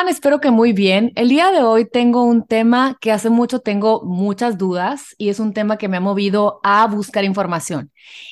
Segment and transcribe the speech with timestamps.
[0.00, 0.08] están?
[0.08, 1.12] Espero que muy bien.
[1.14, 5.40] El día de hoy tengo un tema que hace mucho tengo muchas dudas y es
[5.40, 7.90] un tema que me ha movido a buscar información.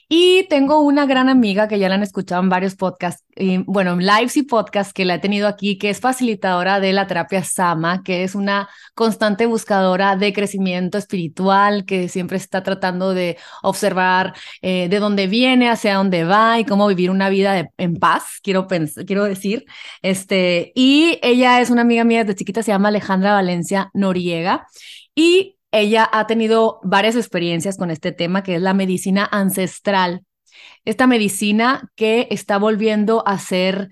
[0.09, 3.93] Y tengo una gran amiga que ya la han escuchado en varios podcasts, y, bueno,
[3.93, 7.45] en lives y podcasts que la he tenido aquí, que es facilitadora de la terapia
[7.45, 14.35] Sama, que es una constante buscadora de crecimiento espiritual, que siempre está tratando de observar
[14.63, 18.67] eh, de dónde viene, hacia dónde va y cómo vivir una vida en paz, quiero,
[18.67, 19.67] quiero decir.
[20.01, 24.67] Este, y ella es una amiga mía desde chiquita, se llama Alejandra Valencia Noriega.
[25.15, 30.25] Y ella ha tenido varias experiencias con este tema, que es la medicina ancestral.
[30.85, 33.89] Esta medicina que está volviendo a ser,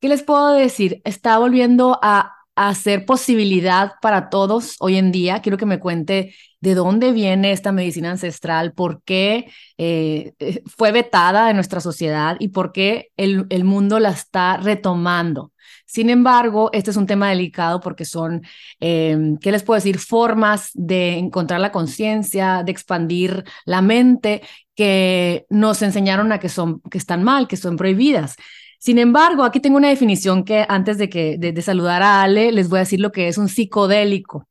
[0.00, 1.00] ¿qué les puedo decir?
[1.04, 2.36] Está volviendo a,
[2.74, 5.40] ser posibilidad para todos hoy en día.
[5.40, 9.46] Quiero que me cuente de dónde viene esta medicina ancestral, por qué
[9.78, 14.58] eh, eh, fue vetada en nuestra sociedad y por qué el, el mundo la está
[14.58, 15.52] retomando.
[15.90, 18.42] Sin embargo, este es un tema delicado porque son,
[18.78, 19.98] em, ¿qué les puedo decir?
[19.98, 24.42] Formas de encontrar la conciencia, de expandir la mente
[24.76, 28.36] que nos enseñaron a que, son, que están mal, que son prohibidas.
[28.78, 32.68] Sin embargo, aquí tengo una definición que antes de, que, de, saludar a Ale, les
[32.68, 34.46] voy a decir lo que es un psicodélico.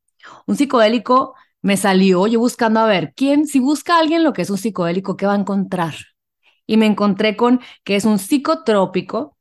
[0.46, 4.42] Un psicodélico me salió yo buscando a ver quién, si busca a alguien lo que
[4.42, 5.96] es un psicodélico, ¿qué va a encontrar?
[6.68, 9.38] Y me encontré con que es un psicotrópico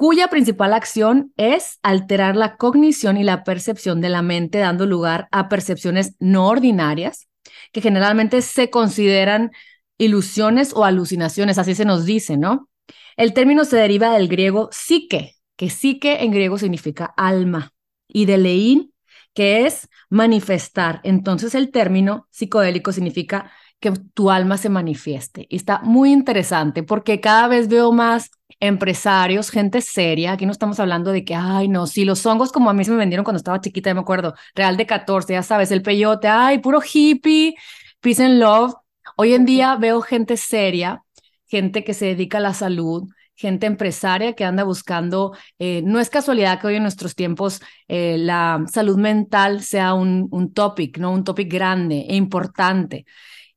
[0.00, 5.28] cuya principal acción es alterar la cognición y la percepción de la mente, dando lugar
[5.30, 7.28] a percepciones no ordinarias,
[7.70, 9.50] que generalmente se consideran
[9.98, 12.70] ilusiones o alucinaciones, así se nos dice, ¿no?
[13.18, 17.74] El término se deriva del griego psique, que psique en griego significa alma,
[18.08, 18.94] y de leín,
[19.34, 21.02] que es manifestar.
[21.04, 25.46] Entonces el término psicodélico significa que tu alma se manifieste.
[25.48, 28.30] Y está muy interesante porque cada vez veo más
[28.60, 30.32] empresarios, gente seria.
[30.32, 32.90] Aquí no estamos hablando de que, ay, no, si los hongos como a mí se
[32.90, 36.58] me vendieron cuando estaba chiquita, me acuerdo, Real de 14, ya sabes, el peyote, ay,
[36.58, 37.54] puro hippie,
[38.00, 38.74] peace and love.
[39.16, 41.02] Hoy en día veo gente seria,
[41.46, 46.10] gente que se dedica a la salud, gente empresaria que anda buscando, eh, no es
[46.10, 51.12] casualidad que hoy en nuestros tiempos eh, la salud mental sea un, un topic, ¿no?
[51.12, 53.06] Un topic grande e importante.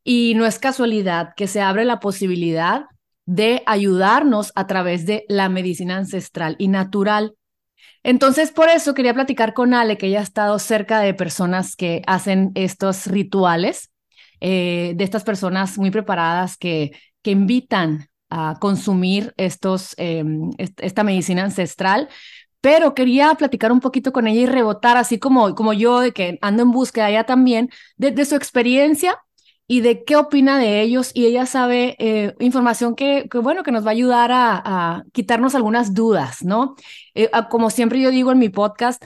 [0.04, 2.86] Y no es casualidad que se abre la posibilidad
[3.26, 7.36] de ayudarnos a través de la medicina ancestral y natural.
[8.04, 12.02] Entonces, por eso quería platicar con Ale, que ella ha estado cerca de personas que
[12.06, 13.92] hacen estos rituales,
[14.42, 16.92] eh, de estas personas muy preparadas que,
[17.22, 22.10] que invitan a consumir estos, em, esta medicina ancestral,
[22.60, 26.40] pero quería platicar un poquito con ella y rebotar, así como, como yo, de que
[26.42, 29.23] ando en búsqueda ella también, de su experiencia
[29.68, 33.86] y de qué opina de ellos y ella sabe eh, información que, bueno, que nos
[33.86, 36.76] va a ayudar a, quitarnos algunas dudas, ¿no?
[37.16, 39.04] Eh, como siempre yo digo en mi podcast,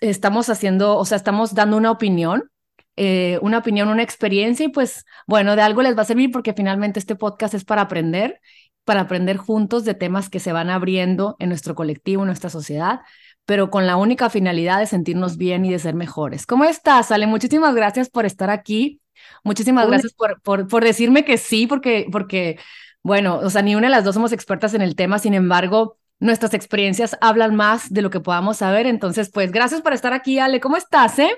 [0.00, 2.50] estamos haciendo, o sea, estamos dando una opinión,
[2.96, 6.52] eh, una opinión, una experiencia y pues bueno, de algo les va a servir porque
[6.52, 8.40] finalmente este podcast es para aprender,
[8.84, 13.00] para aprender juntos de temas que se van abriendo en nuestro colectivo, en nuestra sociedad
[13.48, 16.44] pero con la única finalidad de sentirnos bien y de ser mejores.
[16.44, 17.26] ¿Cómo estás, Ale?
[17.26, 19.00] Muchísimas gracias por estar aquí.
[19.44, 22.58] Muchísimas gracias por, por, por, decirme que sí, porque, porque,
[23.02, 25.98] bueno, o sea, ni una de las dos somos expertas en el tema, sin embargo,
[26.20, 28.86] nuestras experiencias hablan más de lo que podamos saber.
[28.86, 30.60] Entonces, pues, gracias por estar aquí, Ale.
[30.60, 31.30] ¿Cómo estás, eh?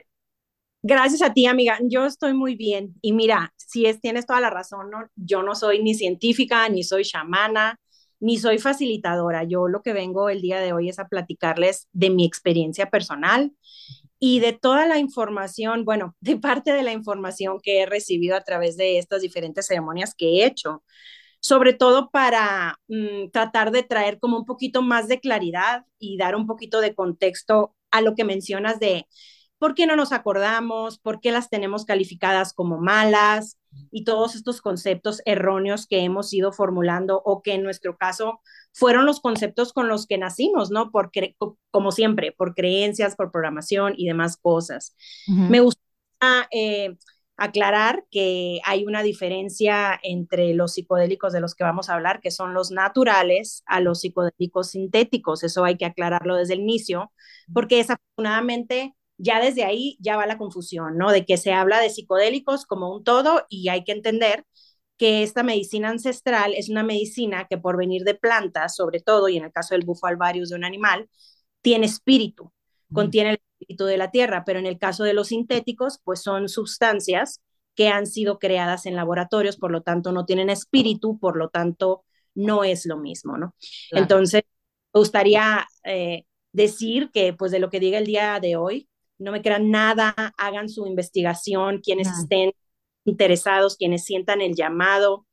[0.82, 1.78] Gracias a ti, amiga.
[1.82, 2.94] Yo estoy muy bien.
[3.02, 5.06] Y mira, si es, tienes toda la razón, ¿no?
[5.14, 7.78] Yo no soy ni científica, ni soy chamana,
[8.18, 9.44] ni soy facilitadora.
[9.44, 13.52] Yo lo que vengo el día de hoy es a platicarles de mi experiencia personal
[14.20, 18.42] y de toda la información, bueno, de parte de la información que he recibido a
[18.42, 20.84] través de estas diferentes ceremonias que he hecho,
[21.40, 26.36] sobre todo para mm, tratar de traer como un poquito más de claridad y dar
[26.36, 29.06] un poquito de contexto a lo que mencionas de
[29.58, 33.58] por qué no nos acordamos, por qué las tenemos calificadas como malas
[33.90, 38.40] y todos estos conceptos erróneos que hemos ido formulando o que en nuestro caso
[38.72, 40.90] fueron los conceptos con los que nacimos, ¿no?
[40.90, 41.10] Por
[41.70, 44.96] como siempre, por creencias, por programación y demás cosas.
[45.26, 45.80] Me gusta
[46.50, 46.96] eh,
[47.36, 52.30] aclarar que hay una diferencia entre los psicodélicos de los que vamos a hablar, que
[52.30, 55.42] son los naturales, a los psicodélicos sintéticos.
[55.42, 57.12] Eso hay que aclararlo desde el inicio,
[57.52, 61.12] porque desafortunadamente ya desde ahí ya va la confusión, ¿no?
[61.12, 64.44] De que se habla de psicodélicos como un todo y hay que entender
[65.00, 69.38] que esta medicina ancestral es una medicina que por venir de plantas, sobre todo, y
[69.38, 71.08] en el caso del bufo alvarius de un animal,
[71.62, 72.52] tiene espíritu,
[72.92, 76.50] contiene el espíritu de la tierra, pero en el caso de los sintéticos, pues son
[76.50, 77.40] sustancias
[77.74, 82.04] que han sido creadas en laboratorios, por lo tanto no tienen espíritu, por lo tanto
[82.34, 83.54] no es lo mismo, ¿no?
[83.92, 84.42] Entonces,
[84.92, 88.86] me gustaría eh, decir que pues de lo que diga el día de hoy,
[89.16, 92.52] no me crean nada, hagan su investigación, quienes estén
[93.04, 95.26] interesados, quienes sientan el llamado,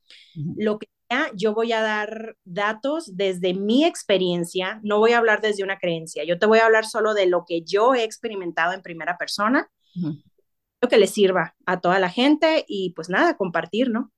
[0.56, 5.42] lo que sea, yo voy a dar datos desde mi experiencia, no voy a hablar
[5.42, 8.74] desde una creencia, yo te voy a hablar solo de lo que yo he experimentado
[8.74, 9.70] en primera persona,
[10.82, 14.12] lo que le sirva a toda la gente y pues nada, compartir, ¿no?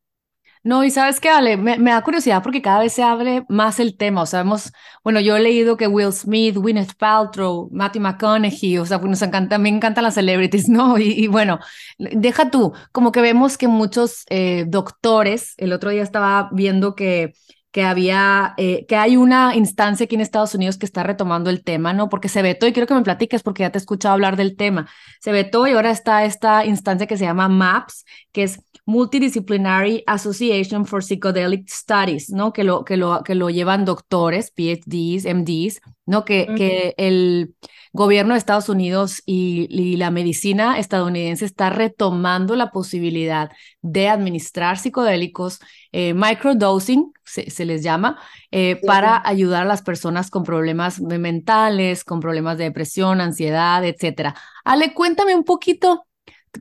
[0.64, 3.96] No, y sabes qué, Ale, me, da curiosidad porque cada vez se abre más el
[3.96, 4.22] tema.
[4.24, 4.72] O sea, hemos,
[5.04, 9.22] bueno, yo he leído que Will Smith, Gwyneth Paltrow, Matthew McConaughey, o sea, pues nos
[9.22, 10.98] encanta, me encantan las celebrities, ¿no?
[10.98, 11.60] Y, bueno,
[11.98, 17.34] deja tú, como que vemos que muchos eh, doctores, el otro día estaba viendo que
[17.72, 21.64] que había, eh, que hay una instancia aquí en Estados Unidos que está retomando el
[21.64, 22.10] tema, ¿no?
[22.10, 24.56] Porque se vetó, y quiero que me platiques porque ya te he escuchado hablar del
[24.56, 24.90] tema,
[25.20, 28.60] se vetó y ahora está esta instancia que se llama MAPS, que es
[28.90, 32.52] Multidisciplinary Association for Psychedelic Studies, ¿no?
[32.54, 36.26] Que lo, que lo, que lo llevan doctores, PhDs, MDs, ¿no?
[36.26, 37.54] Que, que el
[37.94, 43.52] gobierno de Estados Unidos y, la medicina estadounidense está retomando la posibilidad
[43.82, 45.60] de administrar psicodélicos,
[45.92, 48.20] eh, microdosing, se, les llama,
[48.50, 54.36] eh, para ayudar a las personas con problemas mentales, con problemas de depresión, ansiedad, etcétera.
[54.64, 56.08] Ale, cuéntame un poquito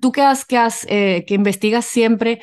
[0.01, 2.41] tú que has, que, has, eh, que investigas siempre,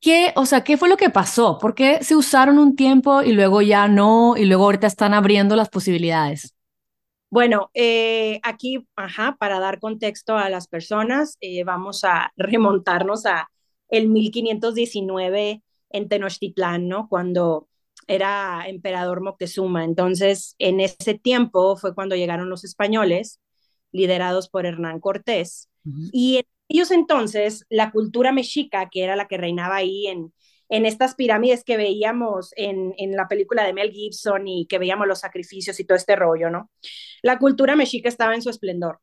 [0.00, 1.58] ¿qué, o sea, qué fue lo que pasó?
[1.58, 5.56] ¿Por qué se usaron un tiempo y luego ya no, y luego ahorita están abriendo
[5.56, 6.54] las posibilidades?
[7.30, 13.50] Bueno, eh, aquí, ajá, para dar contexto a las personas, eh, vamos a remontarnos a
[13.88, 17.08] el 1519 en Tenochtitlán, ¿no?
[17.08, 17.68] Cuando
[18.06, 19.84] era emperador Moctezuma.
[19.84, 23.40] Entonces, en ese tiempo fue cuando llegaron los españoles,
[23.92, 25.68] liderados por Hernán Cortés,
[26.12, 30.32] y ellos entonces, la cultura mexica, que era la que reinaba ahí en,
[30.68, 35.06] en estas pirámides que veíamos en, en, la película de Mel Gibson y que veíamos
[35.06, 36.70] los sacrificios y todo este rollo, ¿no?
[37.22, 39.00] La cultura mexica estaba en su esplendor.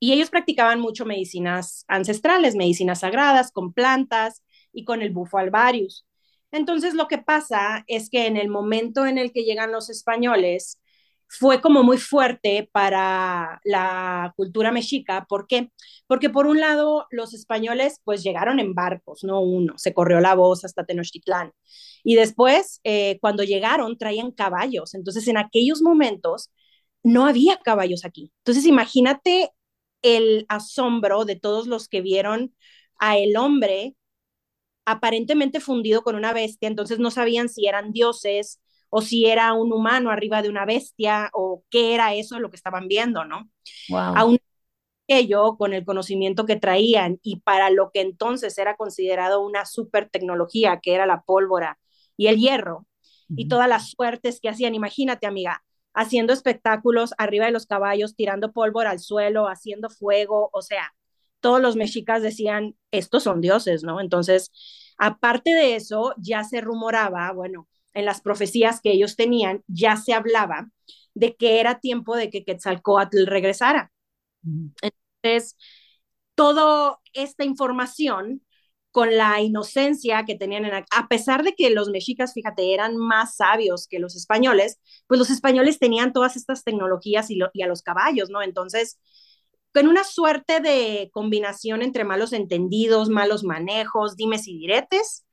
[0.00, 6.06] Y ellos practicaban mucho medicinas ancestrales, medicinas sagradas, con plantas y con el bufo alvarius.
[6.50, 10.80] Entonces, lo que pasa es que en el momento en el que llegan los españoles,
[11.38, 15.26] fue como muy fuerte para la cultura mexica.
[15.28, 15.70] ¿Por qué?
[16.06, 20.34] Porque por un lado los españoles pues llegaron en barcos, no uno, se corrió la
[20.34, 21.52] voz hasta Tenochtitlán.
[22.04, 24.94] Y después, eh, cuando llegaron, traían caballos.
[24.94, 26.50] Entonces, en aquellos momentos
[27.02, 28.32] no había caballos aquí.
[28.38, 29.50] Entonces, imagínate
[30.02, 32.54] el asombro de todos los que vieron
[32.98, 33.96] a el hombre
[34.84, 38.60] aparentemente fundido con una bestia, entonces no sabían si eran dioses,
[38.96, 42.54] o si era un humano arriba de una bestia o qué era eso lo que
[42.54, 43.50] estaban viendo, ¿no?
[43.88, 44.14] Wow.
[44.14, 44.38] Aún
[45.08, 50.08] ello, con el conocimiento que traían y para lo que entonces era considerado una super
[50.08, 51.80] tecnología, que era la pólvora
[52.16, 52.86] y el hierro,
[53.30, 58.52] y todas las suertes que hacían, imagínate, amiga, haciendo espectáculos arriba de los caballos, tirando
[58.52, 60.94] pólvora al suelo, haciendo fuego, o sea,
[61.40, 64.00] todos los mexicas decían, estos son dioses, ¿no?
[64.00, 64.52] Entonces,
[64.98, 70.12] aparte de eso, ya se rumoraba, bueno, en las profecías que ellos tenían, ya se
[70.12, 70.68] hablaba
[71.14, 73.92] de que era tiempo de que Quetzalcoatl regresara.
[74.82, 75.56] Entonces,
[76.34, 78.42] toda esta información
[78.90, 83.88] con la inocencia que tenían, a pesar de que los mexicas, fíjate, eran más sabios
[83.88, 88.30] que los españoles, pues los españoles tenían todas estas tecnologías y, y a los caballos,
[88.30, 88.40] ¿no?
[88.40, 89.00] Entonces,
[89.72, 95.23] con una suerte de combinación entre malos entendidos, malos manejos, dimes y diretes,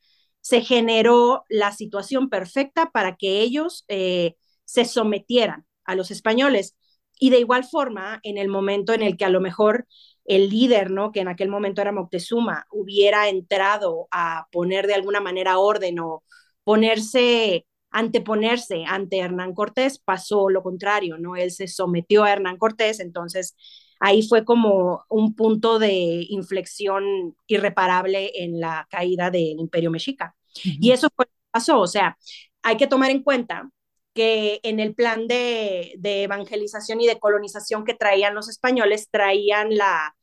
[0.41, 6.75] se generó la situación perfecta para que ellos eh, se sometieran a los españoles.
[7.19, 9.87] Y de igual forma, en el momento en el que a lo mejor
[10.25, 11.11] el líder, ¿no?
[11.11, 16.23] que en aquel momento era Moctezuma, hubiera entrado a poner de alguna manera orden o
[16.63, 21.35] ponerse, anteponerse ante Hernán Cortés, pasó lo contrario, ¿no?
[21.35, 23.55] Él se sometió a Hernán Cortés, entonces
[24.01, 30.35] ahí fue como un punto de inflexión irreparable en la caída del imperio mexica.
[30.55, 32.17] Y eso fue lo que pasó, o sea,
[32.63, 33.69] hay que tomar en cuenta
[34.13, 40.15] que en el plan de, evangelización y de colonización que traían los españoles, traían la,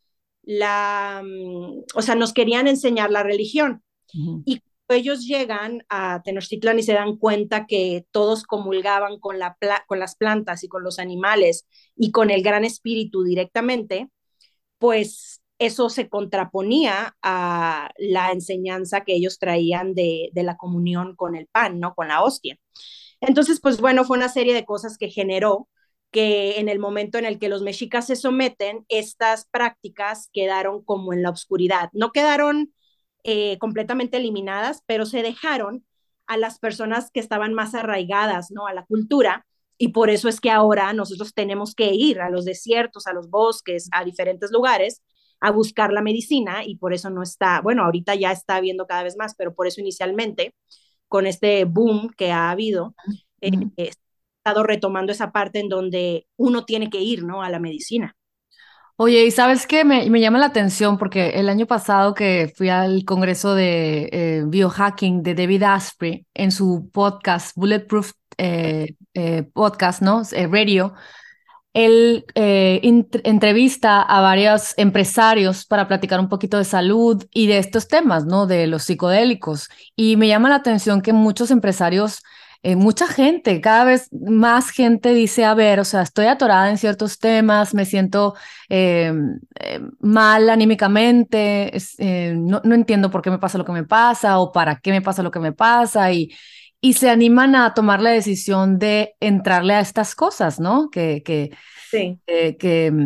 [0.43, 3.83] la mm, o sea, nos querían enseñar la religión.
[4.45, 10.65] Y ellos llegan a Tenochtitlán y se dan cuenta que todos comulgaban con las plantas
[10.65, 11.67] y con los animales
[11.97, 14.09] y con el gran espíritu directamente,
[14.79, 21.35] pues eso se contraponía a la enseñanza que ellos traían de, de, la comunión con
[21.35, 21.95] el pan, ¿no?
[21.95, 22.59] Con la hostia.
[23.21, 25.69] Entonces, pues bueno, fue una serie de cosas que generó
[26.11, 31.13] que en el momento en el que los mexicas se someten, estas prácticas quedaron como
[31.13, 31.91] en la oscuridad.
[31.93, 32.73] No quedaron
[33.31, 35.85] eh, completamente eliminadas, pero se dejaron
[36.27, 38.67] a las personas que estaban más arraigadas, ¿no?
[38.67, 42.47] A la cultura, y por eso es que ahora nosotros tenemos que ir a los
[42.47, 45.03] desiertos, a los bosques, a diferentes lugares
[45.41, 49.03] a buscar la medicina y por eso no está, bueno, ahorita ya está habiendo cada
[49.05, 50.55] vez más, pero por eso inicialmente,
[51.07, 52.95] con este boom que ha habido,
[53.41, 57.43] eh, he estado retomando esa parte en donde uno tiene que ir, ¿no?
[57.43, 58.17] A la medicina.
[59.01, 62.69] Oye, y sabes qué me, me, llama la atención porque el año pasado que fui
[62.69, 68.97] al congreso de eh, biohacking de David Asprey en su podcast, Bulletproof eh,
[69.53, 70.23] Podcast, ¿no?
[70.51, 70.95] radio,
[71.75, 72.81] él eh,
[73.23, 78.49] entrevista a varios empresarios para platicar un poquito de salud y de estos temas, ¿no?
[78.49, 79.69] De los psicodélicos.
[79.95, 82.23] Y me llama la atención que muchos empresarios,
[82.63, 86.79] eh, mucha gente, cada vez más gente dice, a ver, o sea, estoy atorada en
[86.79, 88.35] ciertos temas, me siento
[88.69, 89.13] eh,
[90.01, 91.73] mal anímicamente,
[92.35, 95.03] no, no entiendo por qué me pasa lo que me pasa o para qué me
[95.03, 96.31] pasa lo que me pasa y
[96.81, 100.91] y se animan a tomar la decisión de entrarle a estas cosas, ¿no?
[100.91, 101.51] Que, que,
[101.91, 102.21] sí.
[102.27, 103.03] que,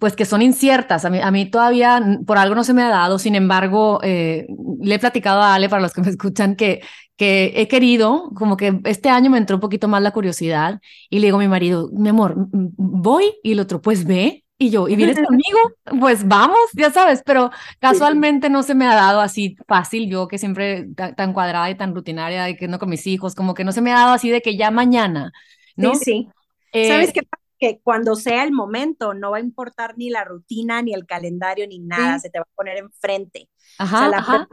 [0.00, 1.04] pues que son inciertas.
[1.04, 4.46] A mí, a mí todavía por algo no se me ha dado, sin embargo, eh,
[4.80, 6.80] le he platicado a Ale, para los que me escuchan, que,
[7.16, 10.80] que he querido, como que este año me entró un poquito más la curiosidad
[11.10, 14.70] y le digo a mi marido, mi amor, voy y el otro, pues ve, y
[14.70, 15.58] yo, ¿y vienes conmigo?
[16.00, 20.38] Pues vamos, ya sabes, pero casualmente no se me ha dado así fácil, yo que
[20.38, 23.72] siempre tan cuadrada y tan rutinaria y que no con mis hijos, como que no
[23.72, 25.30] se me ha dado así de que ya mañana,
[25.76, 25.94] ¿no?
[25.94, 26.28] Sí, sí.
[26.72, 27.20] Eh, ¿Sabes qué?
[27.60, 31.66] Que cuando sea el momento no va a importar ni la rutina, ni el calendario,
[31.68, 33.48] ni nada, se te va a poner enfrente.
[33.78, 34.48] Ajá, ajá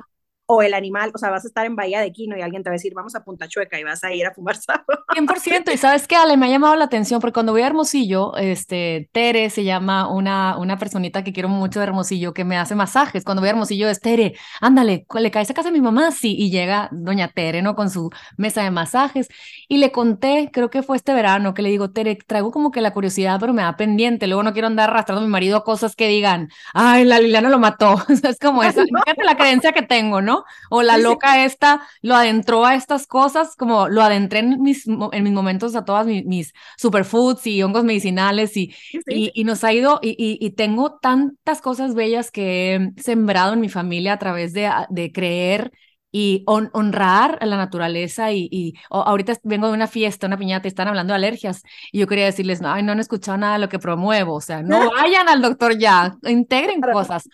[0.50, 2.70] o el animal, o sea, vas a estar en Bahía de Quino y alguien te
[2.70, 4.86] va a decir, vamos a Punta Chueca y vas a ir a fumar sábado.
[5.13, 8.36] 100%, y sabes qué, Ale, me ha llamado la atención, porque cuando voy a Hermosillo,
[8.38, 12.75] este, Tere se llama una, una personita que quiero mucho de Hermosillo, que me hace
[12.75, 16.12] masajes, cuando voy a Hermosillo es Tere, ándale, le caes a casa a mi mamá,
[16.12, 17.75] sí, y llega doña Tere, ¿no?
[17.75, 19.27] Con su mesa de masajes,
[19.68, 22.80] y le conté, creo que fue este verano, que le digo, Tere, traigo como que
[22.80, 25.66] la curiosidad, pero me da pendiente, luego no quiero andar arrastrando a mi marido a
[25.66, 29.82] cosas que digan, ay, la Liliana lo mató, es como esa, fíjate la creencia que
[29.82, 30.37] tengo, ¿no?
[30.70, 35.24] O la loca esta lo adentró a estas cosas, como lo adentré en mis, en
[35.24, 38.74] mis momentos a todas mis, superfoods y hongos medicinales y,
[39.08, 43.70] y, nos ha ido, y, y, tengo tantas cosas bellas que he sembrado en mi
[43.70, 45.72] familia a través de, de creer
[46.12, 50.70] y honrar a la naturaleza y, y ahorita vengo de una fiesta, una piñata y
[50.70, 53.60] están hablando de alergias y yo quería decirles, no, ay, no han escuchado nada de
[53.60, 57.27] lo que promuevo, o sea, no vayan al doctor ya, integren cosas,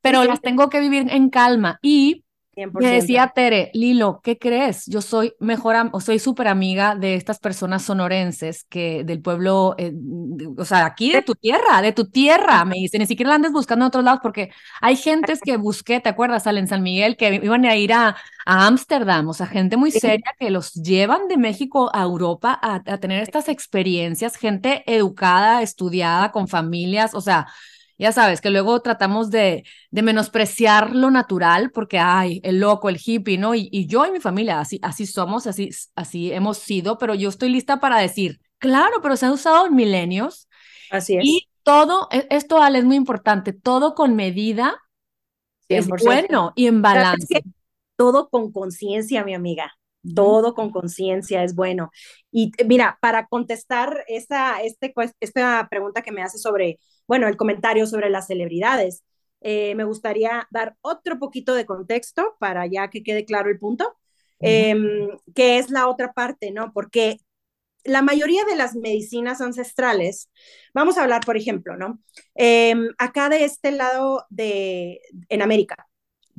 [0.00, 2.24] pero las tengo que vivir en calma y
[2.72, 4.86] me decía Tere, Lilo, ¿qué crees?
[4.86, 9.92] Yo soy mejor, o soy súper amiga de estas personas sonorenses que del pueblo, eh,
[10.56, 13.52] o sea, aquí de tu tierra, de tu tierra, me dice, ni siquiera la andes
[13.52, 14.50] buscando en otros lados, porque
[14.80, 18.16] hay gentes que busqué, ¿te acuerdas, Al en San Miguel, que iban a ir a
[18.46, 22.98] Ámsterdam, o sea, gente muy seria que los llevan de México a Europa a, a
[22.98, 27.46] tener estas experiencias, gente educada, estudiada, con familias, o sea,
[28.00, 32.98] ya sabes, que luego tratamos de, de menospreciar lo natural porque, ay, el loco, el
[33.04, 33.54] hippie, ¿no?
[33.54, 37.28] Y, y, yo y mi familia, así, así somos, así, así hemos sido, pero yo
[37.28, 40.48] estoy lista para decir, claro, pero se han usado en milenios.
[40.90, 41.24] Así es.
[41.24, 44.80] Y todo, e, esto, Ale, es muy importante, todo con medida
[45.68, 47.42] es bueno y en balance.
[47.96, 49.72] todo con conciencia, mi amiga.
[50.14, 51.90] Todo con conciencia es bueno.
[52.32, 56.78] Y mira, para contestar esta, este, esta pregunta que me hace sobre
[57.10, 59.02] bueno, el comentario sobre las celebridades.
[59.40, 63.96] Eh, me gustaría dar otro poquito de contexto para ya que quede claro el punto,
[64.38, 66.72] em, que es la otra parte, ¿no?
[66.72, 67.16] Porque
[67.82, 70.30] la mayoría de las medicinas ancestrales,
[70.72, 71.98] vamos a hablar, por ejemplo, ¿no?
[72.36, 75.88] Em, acá de este lado de, en América,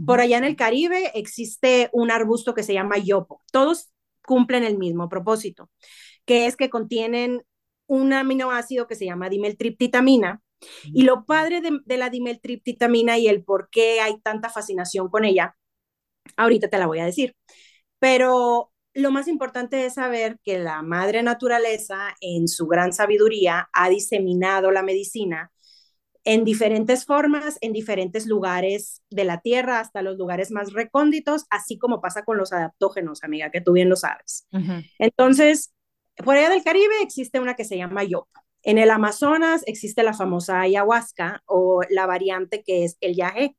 [0.06, 3.42] por allá en el Caribe existe un arbusto que se llama yopo.
[3.51, 3.92] Todos
[4.25, 5.70] cumplen el mismo propósito,
[6.24, 7.44] que es que contienen
[7.88, 10.42] un aminoácido que se llama dimeltriptitamina,
[10.86, 15.56] y lo padre de, la dimeltriptitamina y el por qué hay tanta fascinación con ella,
[16.38, 17.36] ahorita te la voy a decir.
[18.00, 23.89] Pero lo más importante es saber que la madre naturaleza, en su gran sabiduría, ha
[23.89, 25.51] diseminado la medicina
[26.24, 31.77] en diferentes formas, en diferentes lugares de la Tierra, hasta los lugares más recónditos, así
[31.77, 34.48] como pasa con los adaptógenos, amiga, que tú bien lo sabes.
[35.00, 35.74] Entonces,
[36.18, 38.44] por allá del Caribe existe una que se llama yopa.
[38.63, 43.56] En el Amazonas existe la famosa ayahuasca o la variante que es el yagé.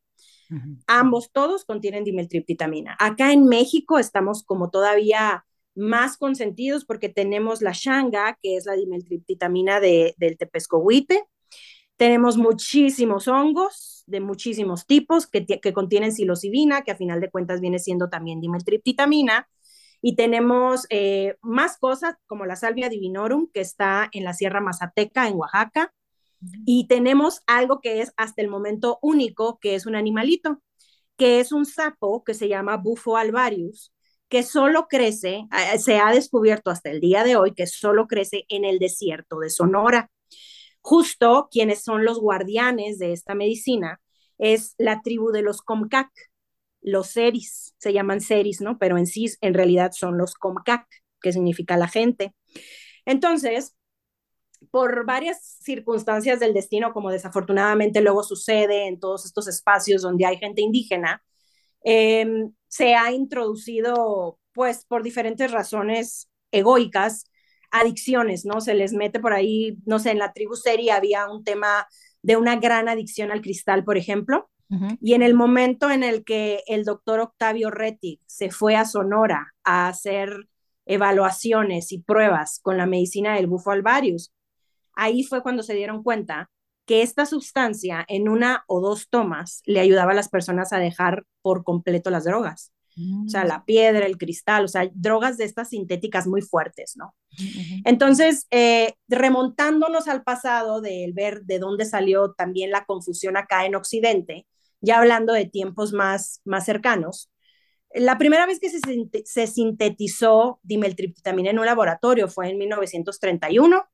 [0.87, 2.94] Ambos, todos contienen dimetriptitamina.
[2.99, 8.75] Acá en México estamos como todavía más consentidos porque tenemos la shanga, que es la
[8.75, 11.25] dimetriptitamina de, del tepescohuite.
[11.97, 17.61] Tenemos muchísimos hongos de muchísimos tipos que, que contienen psilocibina, que a final de cuentas
[17.61, 19.49] viene siendo también dimetriptitamina.
[20.02, 25.28] Y tenemos eh, más cosas como la salvia divinorum, que está en la Sierra Mazateca,
[25.28, 25.94] en Oaxaca.
[26.66, 30.61] Y tenemos algo que es hasta el momento único, que es un animalito,
[31.16, 33.92] que es un sapo que se llama Bufo alvarius,
[34.28, 38.44] que solo crece, eh, se ha descubierto hasta el día de hoy que solo crece
[38.49, 40.11] en el desierto de Sonora.
[40.80, 44.00] Justo quienes son los guardianes de esta medicina
[44.38, 46.11] es la tribu de los Comcac,
[46.82, 48.78] los Seris, se llaman Seris, ¿no?
[48.78, 50.86] Pero en sí, en realidad son los Comcac,
[51.20, 52.34] que significa la gente.
[53.06, 53.74] Entonces,
[54.70, 60.38] por varias circunstancias del destino, como desafortunadamente luego sucede en todos estos espacios donde hay
[60.38, 61.22] gente indígena,
[61.84, 67.24] em, se ha introducido, pues, por diferentes razones egoicas,
[67.70, 68.60] adicciones, ¿no?
[68.60, 71.86] Se les mete por ahí, no sé, en la tribu Seri había un tema
[72.22, 74.50] de una gran adicción al cristal, por ejemplo,
[75.00, 79.52] y en el momento en el que el doctor Octavio Rettig se fue a Sonora
[79.64, 80.48] a hacer
[80.86, 84.32] evaluaciones y pruebas con la medicina del bufo alvarius,
[84.94, 86.50] ahí fue cuando se dieron cuenta
[86.86, 91.24] que esta sustancia en una o dos tomas le ayudaba a las personas a dejar
[91.40, 92.72] por completo las drogas.
[93.24, 93.64] O sea, la mm.
[93.64, 97.14] piedra, el cristal, o sea, drogas de estas sintéticas muy fuertes, ¿no?
[97.84, 103.76] Entonces, eh, remontándonos al pasado de ver de dónde salió también la confusión acá en
[103.76, 104.46] Occidente,
[104.82, 107.30] ya hablando de tiempos más, más cercanos,
[107.94, 113.84] la primera vez que se, sintetizó dimeltriptamina en un laboratorio fue en 1931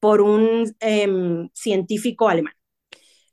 [0.00, 2.54] por un em, científico alemán.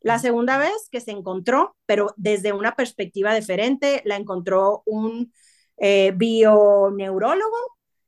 [0.01, 5.33] La segunda vez que se encontró, pero desde una perspectiva diferente, la encontró un
[5.77, 7.57] eh, bioneurólogo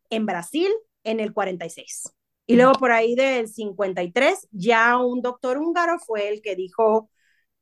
[0.10, 0.70] en Brasil
[1.03, 2.13] en el 46.
[2.46, 7.10] Y luego por ahí del 53, ya un doctor húngaro fue el que dijo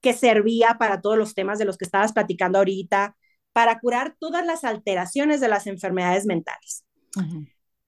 [0.02, 3.16] que servía para todos los temas de los que estabas platicando ahorita,
[3.54, 6.86] para curar todas las alteraciones de las enfermedades mentales.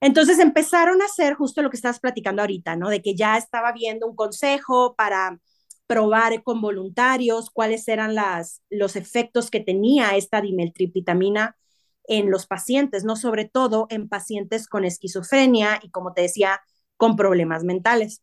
[0.00, 2.88] Entonces empezaron a hacer justo lo que estabas platicando ahorita, ¿no?
[2.88, 5.38] De que ya estaba viendo un consejo para
[5.86, 11.56] probar con voluntarios cuáles eran las, los efectos que tenía esta dimetiltriptamina
[12.04, 16.60] en los pacientes, no sobre todo en pacientes con esquizofrenia y como te decía,
[16.96, 18.22] con problemas mentales.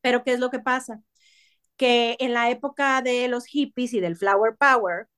[0.00, 1.00] Pero ¿qué es lo que pasa?
[1.76, 5.08] Que en la época de los hippies y del flower power,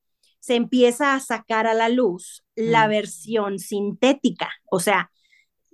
[0.40, 2.90] se empieza a sacar a la luz la mm.
[2.90, 5.10] versión sintética, o sea,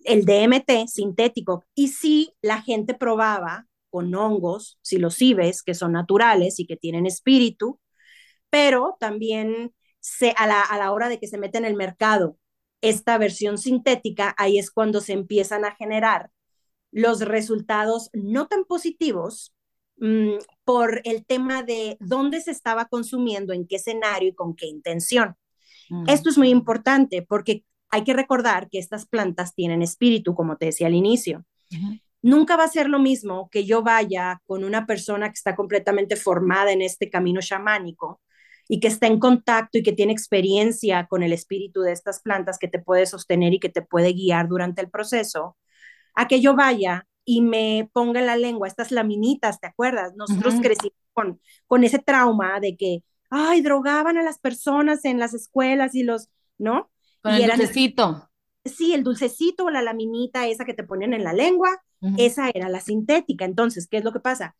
[0.04, 1.64] el DMT sintético.
[1.74, 7.80] Y si la gente probaba con hongos psilocibes, que son naturales y que tienen espíritu,
[8.50, 12.36] pero también se, a, la, a la hora de que se mete en el mercado
[12.80, 16.30] esta versión sintética, ahí es cuando se empiezan a generar
[16.90, 19.53] los resultados no tan positivos
[19.98, 24.66] mm, por el tema de dónde se estaba consumiendo, en qué escenario y con qué
[24.66, 25.36] intención.
[25.90, 26.08] Mm.
[26.08, 30.66] Esto es muy importante porque hay que recordar que estas plantas tienen espíritu, como te
[30.66, 31.44] decía al inicio.
[32.22, 36.16] Nunca va a ser lo mismo que yo vaya con una persona que está completamente
[36.16, 38.20] formada en este camino chamánico
[38.68, 42.58] y que está en contacto y que tiene experiencia con el espíritu de estas plantas
[42.58, 45.56] que te puede sostener y que te puede guiar durante el proceso,
[46.14, 50.14] a que yo vaya y me ponga en la lengua estas laminitas, ¿te acuerdas?
[50.16, 55.34] Nosotros crecimos con, con ese trauma de que, ay, drogaban a las personas en las
[55.34, 56.90] escuelas y los, ¿no?
[57.22, 58.30] Con el dulcecito.
[58.64, 61.82] Sí, el dulcecito o la laminita esa que te ponen en la lengua,
[62.18, 63.46] esa era la sintética.
[63.46, 64.54] Entonces, ¿qué es lo que pasa?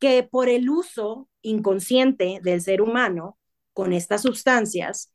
[0.00, 3.38] Que por el uso inconsciente del ser humano
[3.72, 5.12] con estas sustancias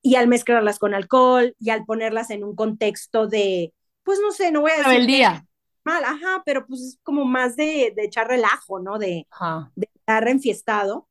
[0.00, 4.52] y al mezclarlas con alcohol y al ponerlas en un contexto de, pues no sé,
[4.52, 4.92] no voy a decir...
[4.94, 5.44] El día.
[5.88, 8.98] Mal, ajá, pero pues es como más de, de echar relajo, ¿no?
[8.98, 9.26] De,
[9.74, 11.08] de estar enfiestado,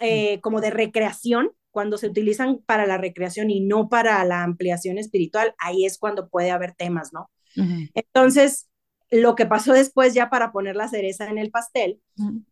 [0.00, 4.96] eh, como de recreación cuando se utilizan para la recreación y no para la ampliación
[4.96, 7.30] espiritual, ahí es cuando puede haber temas, ¿no?
[7.94, 8.68] Entonces,
[9.10, 12.00] lo que pasó después ya para poner la cereza en el pastel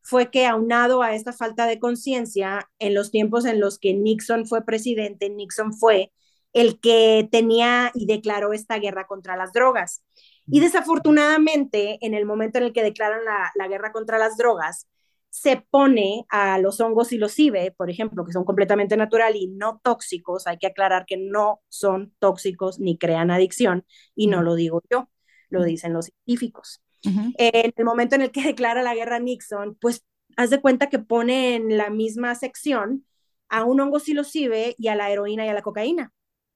[0.03, 4.47] fue que aunado a esta falta de conciencia, en los tiempos en los que Nixon
[4.47, 6.13] fue presidente, Nixon fue
[6.53, 10.03] el que tenía y declaró esta guerra contra las drogas.
[10.47, 14.89] Y desafortunadamente, en el momento en el que declaran la, la guerra contra las drogas,
[15.31, 19.49] se pone a los hongos y los cibe, por ejemplo, que son completamente natural y
[19.49, 24.55] no tóxicos, hay que aclarar que no son tóxicos ni crean adicción, y no lo
[24.55, 25.09] digo yo,
[25.49, 26.83] lo dicen los científicos.
[27.05, 30.05] En el momento en el que declara la guerra Nixon, pues
[30.37, 33.07] haz de cuenta que pone en la misma sección
[33.49, 36.13] a un hongo psilocibe y a la heroína y a la cocaína.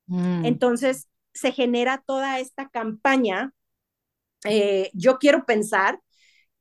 [0.06, 0.44] Mm.
[0.44, 3.52] Entonces se genera toda esta campaña.
[4.44, 6.00] Eh, yo quiero pensar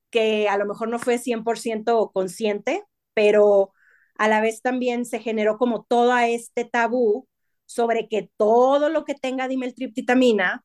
[0.10, 2.84] que a lo mejor no fue 100% consciente,
[3.14, 3.74] pero
[4.18, 7.28] a la vez también se generó como todo este tabú
[7.66, 10.64] sobre que todo lo que tenga dimetriptamina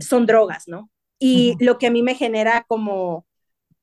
[0.00, 0.90] son drogas, ¿no?
[1.18, 3.26] Y lo que a mí me genera como,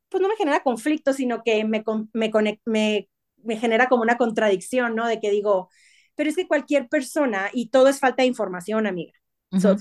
[0.09, 2.31] pues no me genera conflicto, sino que me, me,
[2.65, 5.07] me, me genera como una contradicción, ¿no?
[5.07, 5.69] De que digo,
[6.15, 9.13] pero es que cualquier persona, y todo es falta de información, amiga.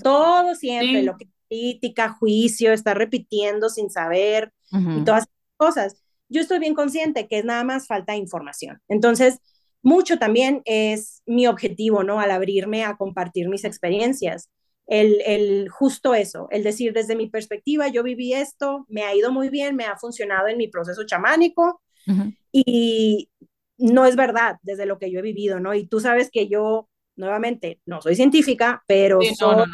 [0.01, 6.03] todo siempre, lo que crítica, juicio, está repitiendo sin saber y todas esas cosas.
[6.29, 8.81] Yo estoy bien consciente que es nada más falta de información.
[8.87, 9.39] Entonces,
[9.81, 12.19] mucho también es mi objetivo, ¿no?
[12.19, 14.49] Al abrirme a compartir mis experiencias.
[14.85, 19.31] El, el, justo eso, el decir desde mi perspectiva, yo viví esto, me ha ido
[19.31, 21.81] muy bien, me ha funcionado en mi proceso chamánico
[22.53, 23.29] y
[23.77, 25.73] no es verdad desde lo que yo he vivido, ¿no?
[25.73, 29.65] Y tú sabes que yo, nuevamente, no soy científica, pero soy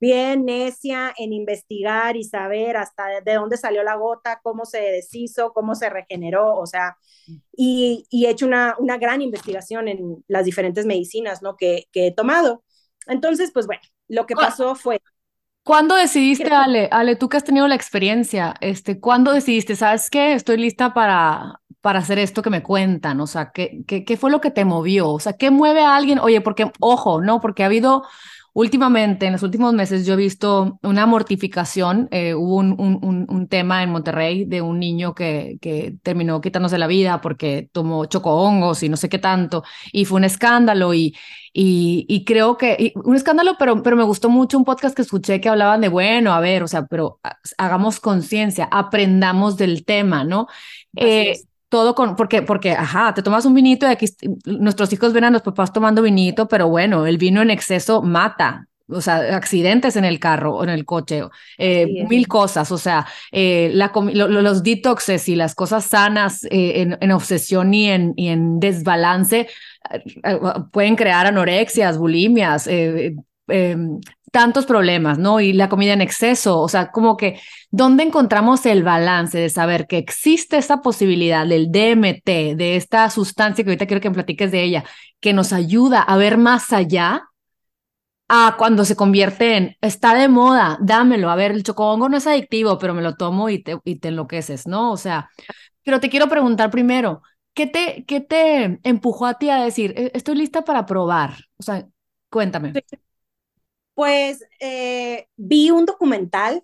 [0.00, 5.52] bien necia en investigar y saber hasta de dónde salió la gota, cómo se deshizo,
[5.52, 6.96] cómo se regeneró, o sea,
[7.56, 11.56] y, y he hecho una, una, gran investigación en las diferentes medicinas, ¿no?
[11.56, 12.62] Que, que he tomado.
[13.06, 15.00] Entonces, pues bueno, lo que pasó fue
[15.68, 20.32] ¿Cuándo decidiste, Ale, Ale, tú que has tenido la experiencia, este, ¿cuándo decidiste, sabes qué,
[20.32, 23.20] estoy lista para, para hacer esto que me cuentan?
[23.20, 25.10] O sea, ¿qué, qué, qué fue lo que te movió?
[25.10, 26.20] O sea, ¿qué mueve a alguien?
[26.20, 28.04] Oye, porque, ojo, no, porque ha habido
[28.58, 32.08] últimamente, en los últimos meses, yo he visto una mortificación.
[32.10, 36.76] Eh, hubo un, un, un, tema en Monterrey de un niño que, que terminó quitándose
[36.76, 40.92] la vida porque tomó chocohongos y no sé qué tanto, y fue un escándalo.
[40.92, 41.14] Y,
[41.52, 45.40] y, y creo que, un escándalo, pero, pero me gustó mucho un podcast que escuché
[45.40, 47.20] que hablaban de, bueno, a ver, o sea, pero
[47.58, 50.48] hagamos conciencia, aprendamos del tema, ¿no?
[50.96, 54.06] Eh, todo con, porque, porque, ajá, te tomas un vinito y aquí
[54.44, 58.66] nuestros hijos ven a los papás tomando vinito, pero bueno, el vino en exceso mata.
[58.90, 61.20] O sea, accidentes en el carro o en el coche,
[61.58, 62.72] eh, mil cosas.
[62.72, 67.90] O sea, eh, la, los detoxes y las cosas sanas eh, en, en, obsesión y
[67.90, 69.46] en, y en desbalance
[70.72, 72.66] pueden crear anorexias, bulimias,
[73.48, 73.98] Em,
[74.30, 75.40] tantos problemas, ¿no?
[75.40, 79.86] Y la comida en exceso, o sea, como que, ¿dónde encontramos el balance de saber
[79.86, 84.50] que existe esa posibilidad del DMT, de esta sustancia que ahorita quiero que me platiques
[84.52, 84.84] de ella,
[85.20, 87.22] que nos ayuda a ver más allá?
[88.30, 92.26] A cuando se convierte en, está de moda, dámelo, a ver, el chocongo no es
[92.26, 94.92] adictivo, pero me lo tomo y te, y te enloqueces, ¿no?
[94.92, 95.30] O sea,
[95.84, 97.22] pero te quiero preguntar primero,
[97.54, 101.36] ¿qué te, qué te empujó a ti a decir, e, estoy lista para probar?
[101.58, 101.86] O sea,
[102.30, 102.72] cuéntame.
[103.98, 106.62] Pues eh, vi un documental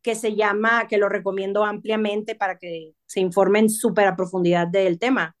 [0.00, 4.98] que se llama, que lo recomiendo ampliamente para que se informen súper a profundidad del
[4.98, 5.36] tema,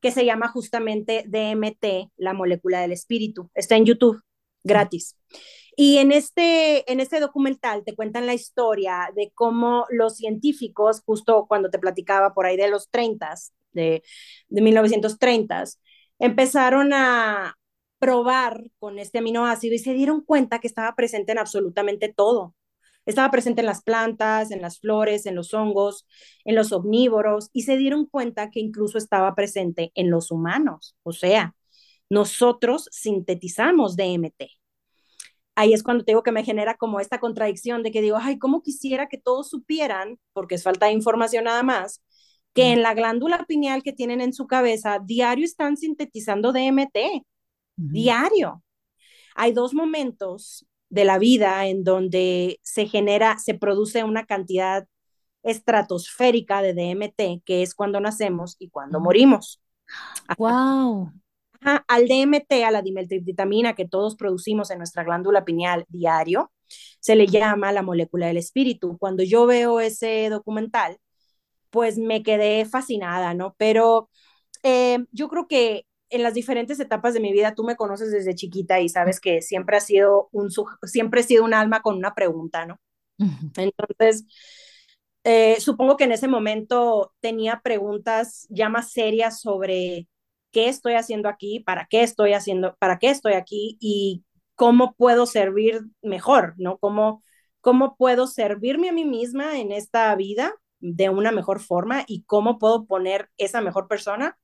[0.00, 3.50] que se llama justamente DMT, la molécula del espíritu.
[3.54, 4.22] Está en YouTube,
[4.64, 5.18] gratis.
[5.76, 11.44] Y en este, en este documental te cuentan la historia de cómo los científicos, justo
[11.46, 13.34] cuando te platicaba por ahí de los 30,
[13.72, 14.02] de,
[14.48, 15.64] de 1930,
[16.18, 17.58] empezaron a,
[17.98, 22.54] probar con este aminoácido y se dieron cuenta que estaba presente en absolutamente todo.
[23.06, 26.06] Estaba presente en las plantas, en las flores, en los hongos,
[26.44, 30.94] en los omnívoros y se dieron cuenta que incluso estaba presente en los humanos.
[31.02, 31.54] O sea,
[32.10, 34.58] nosotros sintetizamos DMT.
[35.54, 38.38] Ahí es cuando te digo que me genera como esta contradicción de que digo, ay,
[38.38, 42.02] ¿cómo quisiera que todos supieran, porque es falta de información nada más,
[42.54, 47.24] que en la glándula pineal que tienen en su cabeza diario están sintetizando DMT?
[47.78, 48.62] Diario.
[49.34, 54.86] Hay dos momentos de la vida en donde se genera, se produce una cantidad
[55.42, 59.62] estratosférica de DMT, que es cuando nacemos y cuando morimos.
[60.36, 61.12] Wow.
[61.60, 66.52] al DMT, a la dimetiltriptamina que todos producimos en nuestra glándula pineal diario,
[67.00, 68.98] se le llama la molécula del espíritu.
[68.98, 70.98] Cuando yo veo ese documental,
[71.70, 73.54] pues me quedé fascinada, ¿no?
[73.58, 74.10] Pero
[74.62, 78.34] eh, yo creo que en las diferentes etapas de mi vida, tú me conoces desde
[78.34, 80.50] chiquita y sabes que siempre ha sido un,
[80.82, 82.78] siempre he sido un alma con una pregunta, ¿no?
[83.56, 84.24] Entonces,
[85.24, 90.08] eh, supongo que en ese momento tenía preguntas ya más serias sobre
[90.52, 95.26] qué estoy haciendo aquí, para qué estoy haciendo, para qué estoy aquí y cómo puedo
[95.26, 96.78] servir mejor, ¿no?
[96.78, 97.22] Cómo,
[97.60, 102.58] cómo puedo servirme a mí misma en esta vida de una mejor forma y cómo
[102.58, 104.38] puedo poner esa mejor persona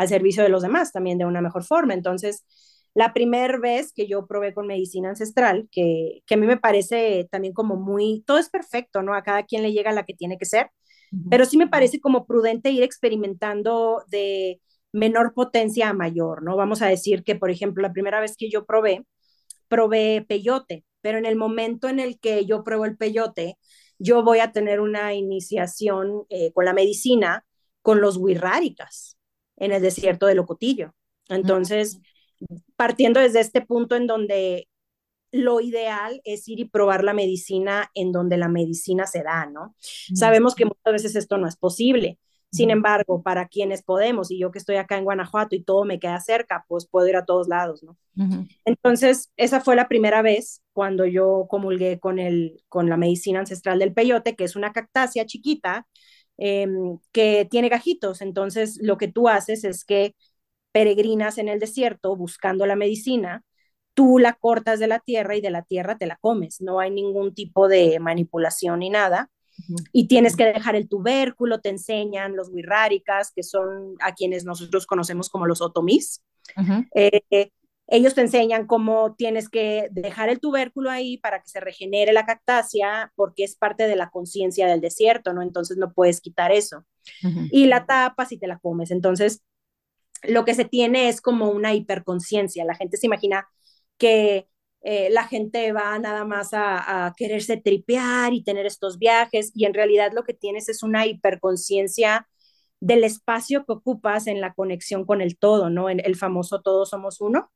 [0.00, 1.92] al servicio de los demás también de una mejor forma.
[1.92, 2.44] Entonces,
[2.94, 7.28] la primera vez que yo probé con medicina ancestral, que, que a mí me parece
[7.30, 9.14] también como muy, todo es perfecto, ¿no?
[9.14, 10.70] A cada quien le llega la que tiene que ser,
[11.28, 14.60] pero sí me parece como prudente ir experimentando de
[14.92, 16.56] menor potencia a mayor, ¿no?
[16.56, 19.04] Vamos a decir que, por ejemplo, la primera vez que yo probé,
[19.68, 23.58] probé peyote, pero en el momento en el que yo pruebo el peyote,
[23.98, 27.44] yo voy a tener una iniciación eh, con la medicina
[27.82, 29.19] con los wixárikas
[29.60, 30.92] en el desierto de Locotillo.
[31.28, 32.00] Entonces,
[32.74, 34.66] partiendo desde este punto en donde
[35.32, 39.76] lo ideal es ir y probar la medicina en donde la medicina se da, ¿no?
[39.78, 42.18] Sabemos que muchas veces esto no es posible.
[42.52, 46.00] Sin embargo, para quienes podemos, y yo que estoy acá en Guanajuato y todo me
[46.00, 47.96] queda cerca, pues puedo ir a todos lados, ¿no?
[48.64, 53.78] Entonces, esa fue la primera vez cuando yo comulgué con, el, con la medicina ancestral
[53.78, 55.86] del peyote, que es una cactácea chiquita
[56.40, 58.22] em, que tiene gajitos.
[58.22, 60.16] Entonces, lo que tú haces es que
[60.72, 63.44] peregrinas en el desierto buscando la medicina,
[63.94, 66.60] tú la cortas de la tierra y de la tierra te la comes.
[66.60, 69.30] No hay ningún tipo de manipulación ni nada.
[69.92, 74.86] Y tienes que dejar el tubérculo, te enseñan los wirráricas, que son a quienes nosotros
[74.86, 76.22] conocemos como los otomís.
[76.94, 77.50] Eh,
[77.90, 82.24] ellos te enseñan cómo tienes que dejar el tubérculo ahí para que se regenere la
[82.24, 85.42] cactácea, porque es parte de la conciencia del desierto, ¿no?
[85.42, 86.84] Entonces no puedes quitar eso.
[87.50, 88.92] Y la tapas y te la comes.
[88.92, 89.42] Entonces,
[90.22, 92.64] lo que se tiene es como una hiperconciencia.
[92.64, 93.48] La gente se imagina
[93.98, 94.46] que
[94.82, 99.74] eh, la gente va nada más a, quererse tripear y tener estos viajes y en
[99.74, 102.28] realidad lo que tienes es una hiperconciencia
[102.78, 105.90] del espacio que ocupas en la conexión con el todo, ¿no?
[105.90, 107.50] En el famoso todos somos uno.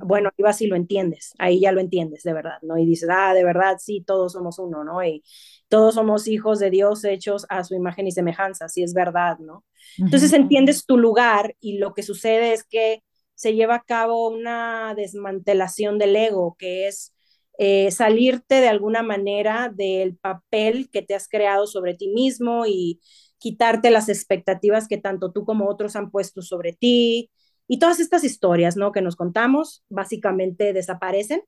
[0.00, 2.76] Bueno, ahí vas y lo entiendes, ahí ya lo entiendes de verdad, ¿no?
[2.78, 5.02] Y dices, ah, de verdad, sí, todos somos uno, ¿no?
[5.02, 5.24] Y
[5.68, 9.64] todos somos hijos de Dios hechos a su imagen y semejanza, sí es verdad, ¿no?
[10.04, 13.02] Entonces entiendes tu lugar y lo que sucede es que
[13.34, 17.14] se lleva a cabo una desmantelación del ego, que es
[17.58, 23.00] eh, salirte de alguna manera del papel que te has creado sobre ti mismo y
[23.38, 27.30] quitarte las expectativas que tanto tú como otros han puesto sobre ti.
[27.68, 28.92] Y todas estas historias, ¿no?
[28.92, 31.42] Que nos contamos, básicamente desaparecen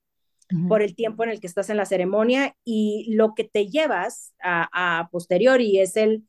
[0.67, 4.33] por el tiempo en el que estás en la ceremonia y lo que te llevas
[4.41, 6.23] a, a posteriori es el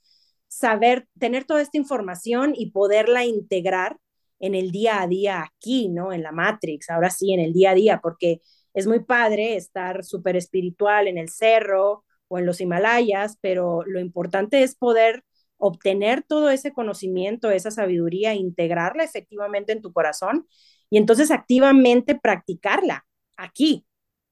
[0.46, 3.96] saber, tener toda esta información y poderla integrar
[4.38, 6.12] en el día a día aquí, ¿no?
[6.12, 8.40] En la Matrix, ahora sí, en el día a día, porque
[8.74, 14.00] es muy padre estar súper espiritual en el cerro o en los Himalayas, pero lo
[14.00, 15.24] importante es poder
[15.60, 20.48] obtener todo ese conocimiento, esa sabiduría, integrarla efectivamente en tu corazón
[20.90, 23.86] y entonces activamente practicarla aquí,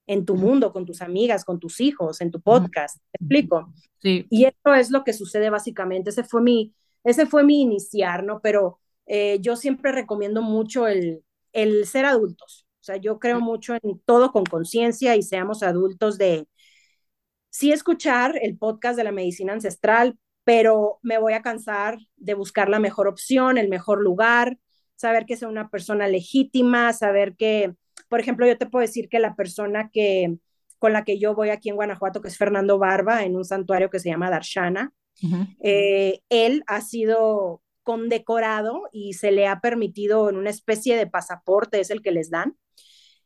[0.09, 2.97] en tu mundo, con tus amigas, con tus hijos, en tu podcast.
[3.13, 3.73] ¿Te explico?
[3.99, 4.27] Sí.
[4.31, 6.11] Y eso es lo que sucede básicamente.
[6.11, 8.41] Ese fue mi, ese fue mi iniciar, ¿no?
[8.41, 12.67] Pero eh, yo siempre recomiendo mucho el, el ser adultos.
[12.81, 16.49] O sea, yo creo mucho en todo con conciencia y seamos adultos de
[17.51, 20.17] sí escuchar el podcast de la medicina ancestral,
[20.49, 24.57] pero me voy a cansar de buscar la mejor opción, el mejor lugar,
[24.97, 27.75] saber que sea una persona legítima, saber que,
[28.09, 30.39] por ejemplo, yo te puedo decir que la persona que
[30.79, 33.91] con la que yo voy aquí en Guanajuato, que es Fernando Barba, en un santuario
[33.91, 34.95] que se llama Darshana,
[35.63, 41.79] eh, él ha sido condecorado y se le ha permitido en una especie de pasaporte,
[41.79, 42.57] es el que les dan,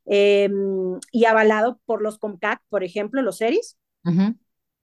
[0.06, 3.78] em, y avalado por los COMCAC, por ejemplo, los seris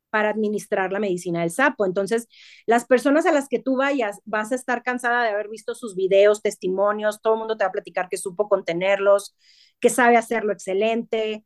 [0.10, 1.86] para administrar la medicina del sapo.
[1.86, 2.28] Entonces,
[2.65, 5.95] las personas a las que tú vayas, vas a estar cansada de haber visto sus
[5.95, 9.36] videos, testimonios, todo el mundo te va a platicar que supo contenerlos,
[9.80, 11.45] que sabe hacerlo excelente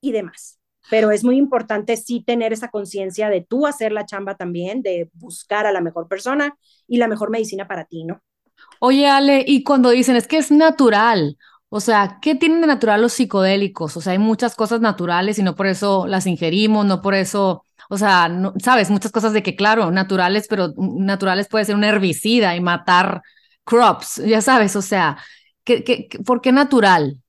[0.00, 4.36] y demás pero es muy importante sí tener esa conciencia de tú hacer la chamba
[4.36, 8.22] también, de buscar a la mejor persona y la mejor medicina para ti, ¿no?
[8.78, 11.36] Oye, Ale, y cuando dicen es que es natural,
[11.68, 13.96] o sea, ¿qué tienen de natural los psicodélicos?
[13.96, 17.64] O sea, hay muchas cosas naturales y no por eso las ingerimos, no por eso,
[17.90, 18.30] o sea,
[18.62, 23.20] sabes, muchas cosas de que, claro, naturales, pero naturales puede ser un herbicida y matar
[23.64, 25.18] crops, ya sabes, o sea,
[25.64, 27.20] ¿qué, qué, por qué natural?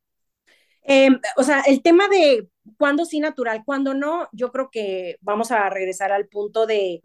[0.84, 2.48] Em, o sea, el tema de
[2.78, 7.02] cuándo sí natural, cuándo no, yo creo que vamos a regresar al punto de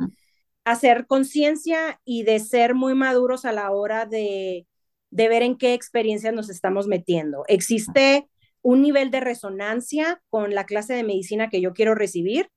[0.65, 4.67] hacer conciencia y de ser muy maduros a la hora de,
[5.11, 7.45] de ver en qué experiencias nos estamos metiendo.
[7.49, 8.29] Existe
[8.61, 12.51] un nivel de resonancia con la clase de medicina que yo quiero recibir,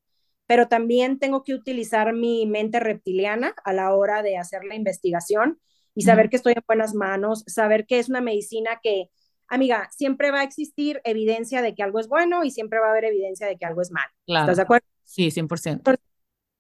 [0.50, 5.60] pero también tengo que utilizar mi mente reptiliana a la hora de hacer la investigación
[5.94, 9.12] y saber que estoy en buenas manos, saber que es una medicina que
[9.48, 12.90] amiga, siempre va a existir evidencia de que algo es bueno y siempre va a
[12.90, 14.10] haber evidencia de que algo es malo.
[14.26, 14.88] ¿Estás de acuerdo?
[15.04, 15.84] Sí, 100%.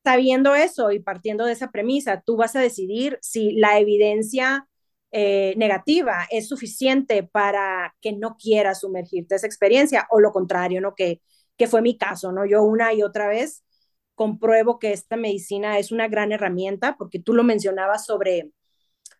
[0.04, 4.67] sabiendo eso y partiendo de esa premisa, tú vas a decidir si la evidencia
[5.12, 10.93] eh, negativa es suficiente para que no quieras sumergirte esa experiencia o lo contrario, ¿no?
[10.93, 11.21] Que,
[11.58, 12.45] que fue mi caso, ¿no?
[12.45, 13.63] Yo una y otra vez
[14.19, 18.51] compruebo que esta medicina es una gran herramienta porque tú lo mencionabas sobre,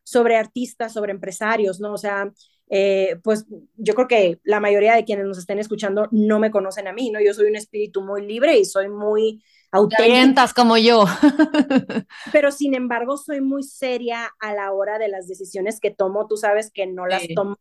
[0.04, 1.94] sobre artistas, sobre empresarios, ¿no?
[1.94, 2.34] O sea,
[2.70, 3.46] eh, pues
[3.78, 7.12] yo creo que la mayoría de quienes nos estén escuchando no me conocen a mí,
[7.12, 7.22] ¿no?
[7.22, 10.52] Yo soy un espíritu muy libre y soy muy auténtica.
[10.54, 11.06] como yo.
[12.34, 16.28] pero sin embargo soy muy seria a la hora de las decisiones que tomo.
[16.28, 17.56] Tú sabes que no las tomo.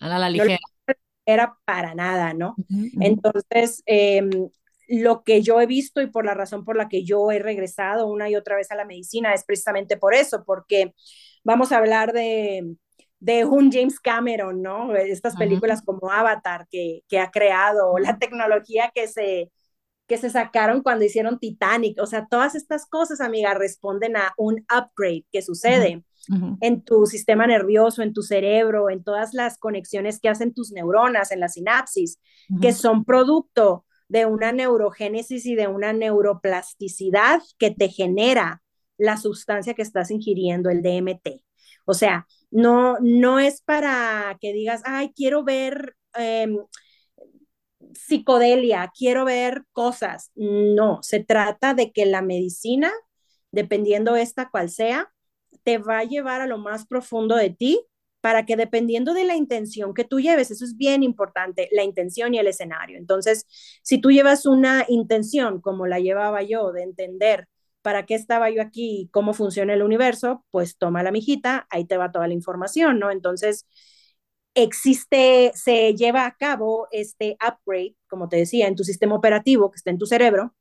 [0.00, 0.56] A la, ligera.
[1.26, 2.56] era para nada, ¿no?
[2.98, 4.48] Entonces, em,
[4.88, 8.06] lo que yo he visto y por la razón por la que yo he regresado
[8.06, 10.94] una y otra vez a la medicina es precisamente por eso, porque
[11.44, 12.74] vamos a hablar de,
[13.20, 14.94] de un James Cameron, ¿no?
[14.96, 19.50] Estas películas como Avatar que, que ha creado, la tecnología que se,
[20.06, 22.00] que se sacaron cuando hicieron Titanic.
[22.00, 26.02] O sea, todas estas cosas, amiga, responden a un upgrade que sucede
[26.60, 31.30] en tu sistema nervioso, en tu cerebro, en todas las conexiones que hacen tus neuronas,
[31.30, 32.20] en la sinapsis,
[32.60, 38.62] que son producto de una neurogénesis y de una neuroplasticidad que te genera
[38.96, 41.44] la sustancia que estás ingiriendo, el DMT.
[41.84, 46.58] O sea, no, no es para que digas, ay, quiero ver em,
[47.94, 50.30] psicodelia, quiero ver cosas.
[50.34, 52.92] No, se trata de que la medicina,
[53.52, 55.12] dependiendo esta cual sea,
[55.62, 57.84] te va a llevar a lo más profundo de ti
[58.20, 62.34] para que dependiendo de la intención que tú lleves, eso es bien importante, la intención
[62.34, 62.98] y el escenario.
[62.98, 63.46] Entonces,
[63.82, 67.48] si tú llevas una intención como la llevaba yo de entender
[67.82, 71.86] para qué estaba yo aquí y cómo funciona el universo, pues toma la mijita, ahí
[71.86, 73.10] te va toda la información, ¿no?
[73.10, 73.66] Entonces,
[74.54, 79.76] existe, se lleva a cabo este upgrade, como te decía, en tu sistema operativo que
[79.76, 80.54] está en tu cerebro,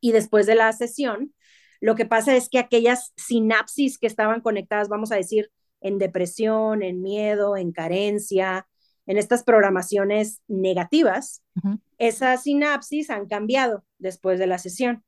[0.00, 1.34] y después de la sesión,
[1.80, 5.50] lo que pasa es que aquellas sinapsis que estaban conectadas, vamos a decir,
[5.84, 8.66] en depresión, en miedo, en carencia,
[9.06, 11.42] en estas programaciones negativas,
[11.98, 15.04] esas sinapsis han cambiado después de la sesión.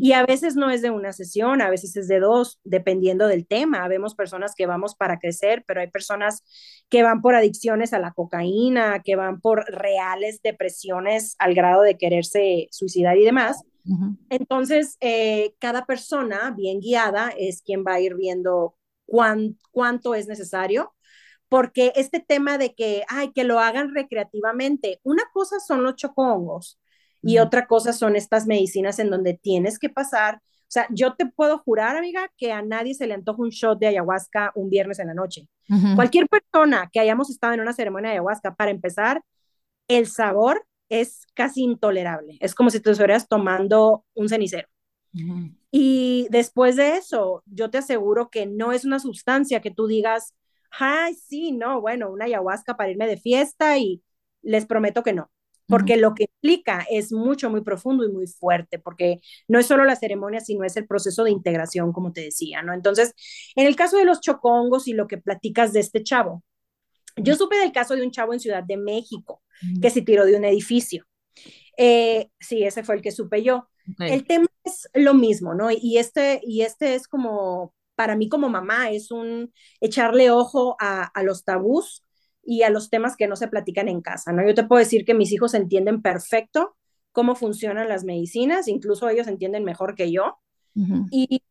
[0.00, 3.46] Y a veces no es de una sesión, a veces es de dos, dependiendo del
[3.46, 3.86] tema.
[3.86, 6.42] Vemos personas que vamos para crecer, pero hay personas
[6.88, 11.96] que van por adicciones a la cocaína, que van por reales depresiones al grado de
[11.96, 13.62] quererse suicidar y demás.
[14.28, 18.74] Entonces, eh, cada persona bien guiada es quien va a ir viendo
[19.10, 20.94] cuánto es necesario
[21.50, 26.80] porque este tema de que, ay, que lo hagan recreativamente, una cosa son los chocongos
[27.22, 30.36] y otra cosa son estas medicinas en donde tienes que pasar.
[30.36, 33.80] O sea, yo te puedo jurar, amiga, que a nadie se le antoja un shot
[33.80, 35.48] de ayahuasca un viernes en la noche.
[35.96, 39.20] Cualquier persona que hayamos estado en una ceremonia de ayahuasca, para empezar,
[39.88, 42.38] el sabor es casi intolerable.
[42.40, 44.68] Es como si te estuvieras tomando un cenicero.
[45.70, 50.34] Y después de eso, yo te aseguro que no es una sustancia que tú digas,
[50.70, 54.02] ay, sí, no, bueno, una ayahuasca para irme de fiesta y
[54.42, 55.30] les prometo que no
[55.70, 59.84] porque lo que implica es mucho, muy profundo y muy fuerte, porque no es solo
[59.84, 62.74] la ceremonia, sino es el proceso de integración, como te decía, ¿no?
[62.74, 63.14] Entonces,
[63.54, 66.42] en el caso de los chocongos y lo que platicas de este chavo,
[67.16, 69.42] yo supe del caso de un chavo en Ciudad de México
[69.80, 71.06] que se tiró de un edificio.
[71.76, 73.68] Eh, sí, ese fue el que supe yo.
[74.00, 74.46] El tema
[74.92, 75.70] es lo mismo, ¿no?
[75.70, 81.04] Y este, y este es como, para mí como mamá, es un echarle ojo a,
[81.04, 82.04] a los tabús
[82.42, 84.46] y a los temas que no se platican en casa, ¿no?
[84.46, 86.76] Yo te puedo decir que mis hijos entienden perfecto
[87.12, 90.38] cómo funcionan las medicinas, incluso ellos entienden mejor que yo.
[91.10, 91.42] Y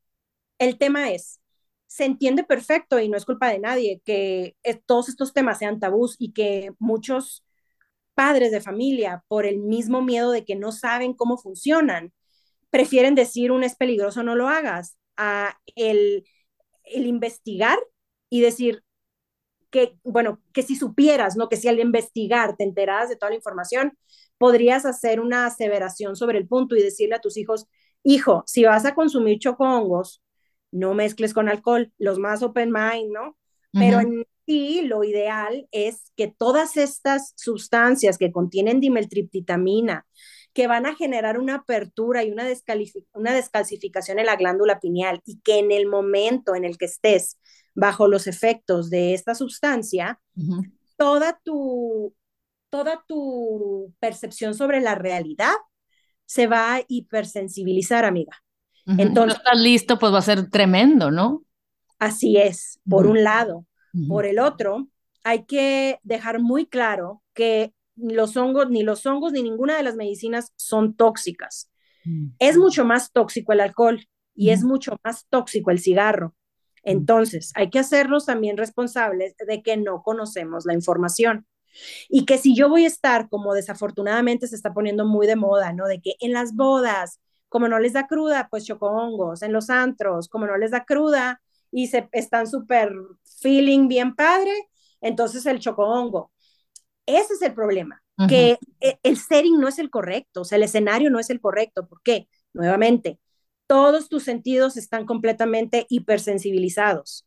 [0.58, 1.40] el tema es,
[1.88, 6.16] se entiende perfecto y no es culpa de nadie que todos estos temas sean tabús
[6.20, 7.46] y que muchos
[8.14, 12.12] padres de familia, por el mismo miedo de que no saben cómo funcionan,
[12.70, 16.26] prefieren decir un es peligroso, no lo hagas, a el,
[16.84, 17.78] el investigar
[18.30, 18.84] y decir,
[19.70, 21.50] que, bueno, que si supieras, ¿no?
[21.50, 23.98] Que si al investigar te enteras de toda la información,
[24.38, 27.68] podrías hacer una aseveración sobre el punto y decirle a tus hijos,
[28.04, 30.24] hijo, si vas a consumir chocongos,
[30.72, 33.38] no mezcles con alcohol, los más open mind, ¿no?
[33.72, 40.08] Pero en sí, lo ideal es que todas estas sustancias que contienen dimeltriptitamina,
[40.54, 42.46] que van a generar una apertura y una,
[43.14, 47.38] una descalcificación en la glándula pineal y que en el momento en el que estés
[47.76, 50.20] bajo los efectos de esta sustancia,
[50.98, 52.14] toda, tu,
[52.70, 55.54] toda tu percepción sobre la realidad
[56.26, 58.44] se va a hipersensibilizar, amiga.
[58.86, 61.44] Entonces, no estás listo, pues va a ser tremendo, ¿no?
[62.00, 63.66] Así es, por un lado.
[64.08, 64.88] Por el otro,
[65.24, 69.96] hay que dejar muy claro que los hongos, ni los hongos, ni ninguna de las
[69.96, 71.72] medicinas son tóxicas.
[72.06, 72.30] Mm.
[72.40, 76.36] Es mucho más tóxico el alcohol y es mucho más tóxico el cigarro.
[76.84, 81.46] Entonces, hay que hacernos también responsables de que no conocemos la información.
[82.08, 85.74] Y que si yo voy a estar, como desafortunadamente se está poniendo muy de moda,
[85.74, 85.88] ¿no?
[85.88, 90.30] De que en las bodas, como no les da cruda, pues chocongos, en los antros,
[90.30, 91.42] como no les da cruda
[91.72, 92.94] y se están súper
[93.42, 94.52] feeling bien padre,
[95.02, 96.32] entonces el chocongo.
[97.10, 100.64] Ese es el problema, que e, el setting no es el correcto, o sea, el
[100.64, 101.88] escenario no es el correcto.
[101.88, 102.28] ¿Por qué?
[102.54, 103.20] Nuevamente,
[103.66, 107.26] todos tus sentidos están completamente hipersensibilizados.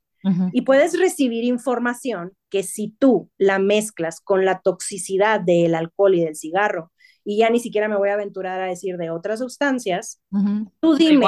[0.53, 6.24] y puedes recibir información que si tú la mezclas con la toxicidad del alcohol y
[6.24, 6.93] del cigarro,
[7.24, 10.20] y ya ni siquiera me voy a aventurar a decir de otras sustancias,
[10.78, 11.26] tú dime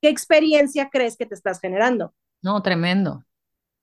[0.00, 2.14] qué experiencia crees que te estás generando.
[2.40, 3.24] No, tremendo.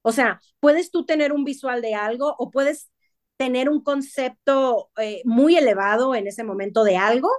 [0.01, 2.89] O sea, puedes tú tener un visual de algo o puedes
[3.38, 7.29] tener un concepto eh, muy elevado en ese momento de algo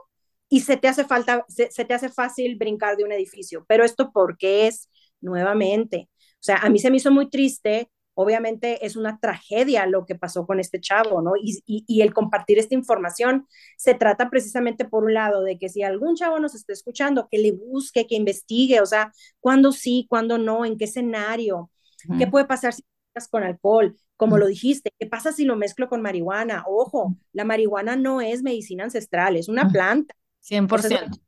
[0.49, 3.65] y se te hace falta, se, te hace fácil brincar de un edificio.
[3.69, 4.91] Pero esto porque es
[5.21, 10.07] nuevamente, o sea, a mí se me hizo muy triste obviamente es una tragedia lo
[10.07, 11.33] que pasó con este chavo, ¿no?
[11.37, 15.83] Y, y, el compartir esta información se trata precisamente por un lado de que si
[15.83, 20.39] algún chavo nos está escuchando, que le busque, que investigue, o sea, cuándo sí, cuándo
[20.39, 21.71] no, en qué escenario,
[22.19, 25.89] qué puede pasar si estás con alcohol, como lo dijiste, ¿qué pasa si lo mezclo
[25.89, 26.65] con marihuana?
[26.67, 30.15] Ojo, la marihuana no es medicina ancestral, es una planta.
[30.41, 31.21] 100%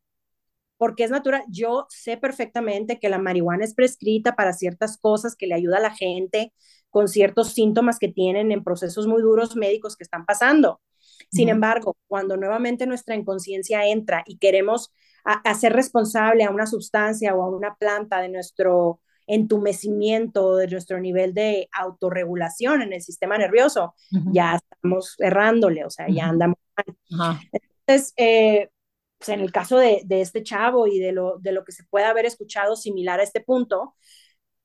[0.78, 1.42] porque es natural.
[1.48, 5.80] Yo sé perfectamente que la marihuana es prescrita para ciertas cosas que le ayuda a
[5.80, 6.54] la gente
[6.88, 10.80] con ciertos síntomas que tienen en procesos muy duros médicos que están pasando.
[11.30, 17.42] Sin embargo, cuando nuevamente nuestra inconsciencia entra y queremos hacer responsable a una sustancia o
[17.42, 23.94] a una planta de nuestro entumecimiento, de nuestro nivel de autorregulación en el sistema nervioso,
[24.32, 26.56] ya estamos errándole, o sea, ya andamos
[27.10, 27.38] mal.
[27.52, 28.70] Entonces, eh,
[29.18, 32.06] pues en el caso de, este chavo y de lo, de lo que se puede
[32.06, 33.94] haber escuchado similar a este punto,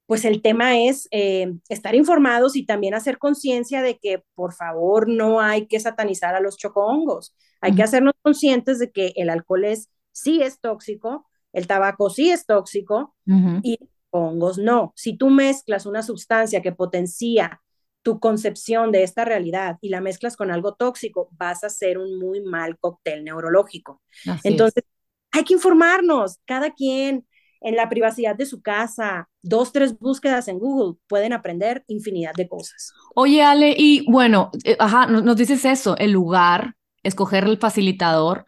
[0.06, 5.10] pues el tema es eh, estar informados y también hacer conciencia de que por favor
[5.10, 7.36] no hay que satanizar a los chocohongos.
[7.62, 12.30] Hay que hacernos conscientes de que el alcohol es, sí es tóxico, el tabaco sí
[12.30, 13.16] es tóxico
[13.62, 13.80] y
[14.14, 14.94] hongos no.
[14.96, 17.62] Si tú mezclas una sustancia que potencia
[18.04, 22.20] tu concepción de esta realidad y la mezclas con algo tóxico, vas a hacer un
[22.20, 24.02] muy mal cóctel neurológico.
[24.44, 24.84] Entonces,
[25.32, 27.26] hay que informarnos, cada quien
[27.62, 32.48] en la privacidad de su casa, dos, tres búsquedas en Google, pueden aprender infinidad de
[32.48, 32.92] cosas.
[33.16, 38.46] Oye, Ale, y bueno, eh, ajá, nos, dices eso, el lugar, escoger el facilitador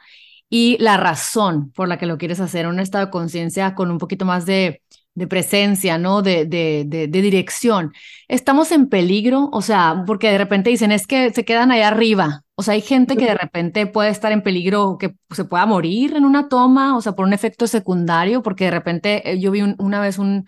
[0.49, 3.97] y la razón por la que lo quieres hacer, un estado de conciencia con un
[3.97, 4.81] poquito más de,
[5.15, 6.21] de presencia, ¿no?
[6.21, 7.93] De, de, de, dirección.
[8.27, 9.49] ¿Estamos en peligro?
[9.51, 12.43] O sea, porque de repente dicen, es que se quedan allá arriba.
[12.55, 16.15] O sea, hay gente que de repente puede estar en peligro, que se pueda morir
[16.15, 19.61] en una toma, o sea, por un efecto secundario, porque de repente eh, yo vi
[19.61, 20.47] una vez un,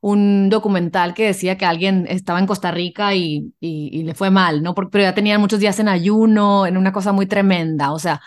[0.00, 4.62] un documental que decía que alguien estaba en Costa Rica y, y, le fue mal,
[4.62, 4.74] ¿no?
[4.74, 7.92] pero ya tenían muchos días en ayuno, en una cosa muy tremenda.
[7.92, 8.20] O sea,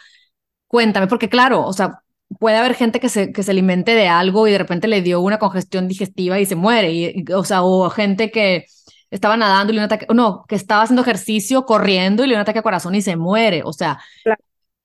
[0.67, 2.00] cuéntame, porque claro, o sea,
[2.39, 5.21] puede haber gente que se, que se alimente de algo y de repente le dio
[5.21, 6.91] una congestión digestiva y se muere.
[6.91, 8.65] Y, o sea, o gente que
[9.09, 12.37] estaba nadando y le un ataque, no, que estaba haciendo ejercicio, corriendo y le dio
[12.37, 13.61] un ataque a corazón y se muere.
[13.65, 13.99] O sea,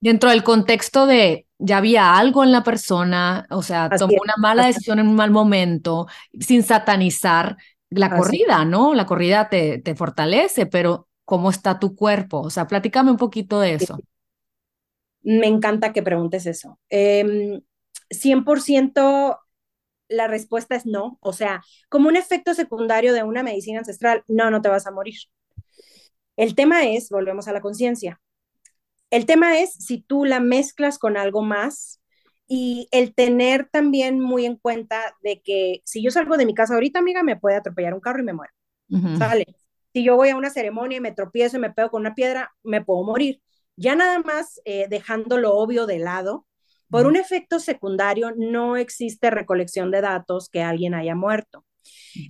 [0.01, 4.67] dentro del contexto de ya había algo en la persona, o sea, tomó una mala
[4.67, 6.07] decisión en un mal momento,
[6.39, 7.57] sin satanizar
[7.89, 8.95] la corrida, ¿no?
[8.95, 12.41] La corrida te, te fortalece, pero ¿cómo está tu cuerpo?
[12.41, 13.99] O sea, platícame un poquito de eso.
[15.27, 16.79] Me encanta que preguntes eso.
[16.89, 19.37] 100% em,
[20.09, 21.19] la respuesta es no.
[21.21, 24.93] O sea, como un efecto secundario de una medicina ancestral, no, no te vas a
[24.93, 25.17] morir.
[26.37, 28.21] El tema es, volvemos a la conciencia.
[29.11, 32.01] El tema es si tú la mezclas con algo más
[32.47, 36.75] y el tener también muy en cuenta de que si yo salgo de mi casa
[36.75, 38.53] ahorita, amiga, me puede atropellar un carro y me muero.
[39.19, 39.45] ¿Sale?
[39.93, 42.55] Si yo voy a una ceremonia y me tropiezo y me pego con una piedra,
[42.63, 43.43] me puedo morir.
[43.77, 46.47] Ya nada más eh, dejando lo obvio de lado,
[46.89, 51.65] por un efecto secundario no existe recolección de datos que alguien haya muerto.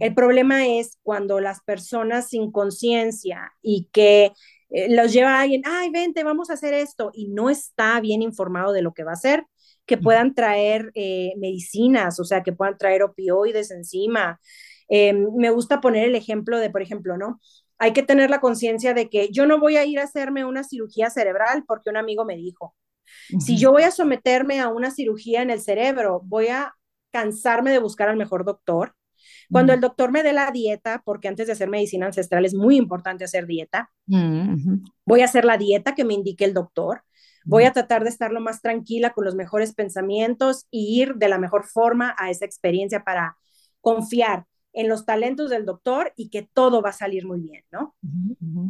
[0.01, 4.33] El problema es cuando las personas sin conciencia y que
[4.71, 8.23] eh, los lleva a alguien, ay, vente, vamos a hacer esto, y no está bien
[8.23, 9.45] informado de lo que va a hacer,
[9.87, 14.41] que puedan traer eh, medicinas, o sea, que puedan traer opioides encima.
[14.91, 17.41] me gusta poner el ejemplo de, por ejemplo, ¿no?
[17.79, 20.65] Hay que tener la conciencia de que yo no voy a ir a hacerme una
[20.65, 22.75] cirugía cerebral porque un amigo me dijo.
[23.39, 26.75] Si yo voy a someterme a una cirugía en el cerebro, voy a
[27.13, 28.95] cansarme de buscar al mejor doctor.
[29.51, 32.77] Cuando el doctor me dé la dieta, porque antes de hacer medicina ancestral es muy
[32.77, 33.91] importante hacer dieta,
[35.05, 37.03] voy a hacer la dieta que me indique el doctor.
[37.45, 41.29] Voy a tratar de estar lo más tranquila con los mejores pensamientos y ir de
[41.29, 43.37] la mejor forma a esa experiencia para
[43.81, 44.47] confiar
[44.77, 47.97] en los talentos del doctor y que todo va a salir muy bien, ¿no?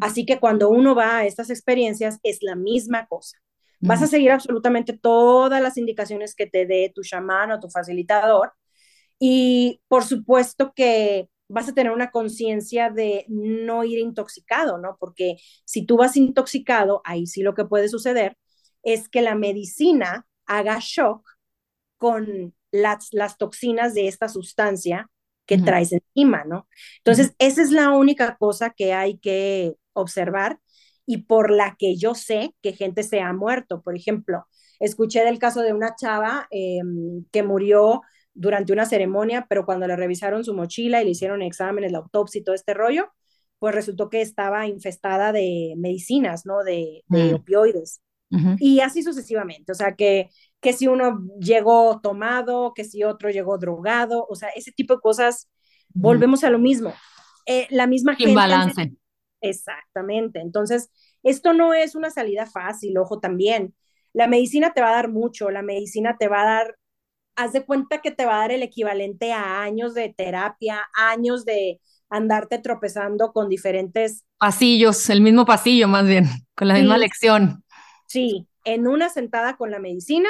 [0.00, 3.38] Así que cuando uno va a estas experiencias es la misma cosa.
[3.80, 8.52] Vas a seguir absolutamente todas las indicaciones que te dé tu chamán o tu facilitador
[9.18, 14.96] y por supuesto que vas a tener una conciencia de no ir intoxicado, ¿no?
[15.00, 18.38] Porque si tú vas intoxicado, ahí sí lo que puede suceder
[18.84, 21.28] es que la medicina haga shock
[21.96, 25.10] con las, las toxinas de esta sustancia
[25.46, 26.68] que traes encima, ¿no?
[26.98, 30.58] Entonces, esa es la única cosa que hay que observar
[31.06, 33.82] y por la que yo sé que gente se ha muerto.
[33.82, 34.46] Por ejemplo,
[34.80, 38.02] escuché del caso de una chava em, que murió
[38.34, 42.40] durante una ceremonia, pero cuando le revisaron su mochila y le hicieron exámenes, la autopsia
[42.40, 43.12] y todo este rollo,
[43.58, 46.62] pues resultó que estaba infestada de medicinas, ¿no?
[46.62, 47.34] De, mm.
[47.34, 48.02] opioides.
[48.58, 49.72] Y así sucesivamente.
[49.72, 50.28] O sea, que,
[50.60, 55.00] que si uno llegó tomado, que si otro llegó drogado, o sea, ese tipo de
[55.00, 55.50] cosas,
[55.94, 56.92] volvemos a lo mismo.
[57.46, 58.34] Eh, la misma gente.
[58.34, 58.92] balance.
[59.40, 60.40] Exactamente.
[60.40, 60.90] Entonces,
[61.22, 63.74] esto no es una salida fácil, ojo también.
[64.12, 66.76] La medicina te va a dar mucho, la medicina te va a dar,
[67.36, 71.44] haz de cuenta que te va a dar el equivalente a años de terapia, años
[71.44, 77.64] de andarte tropezando con diferentes pasillos, el mismo pasillo más bien, con la misma lección.
[78.06, 80.28] Sí, en una sentada con la medicina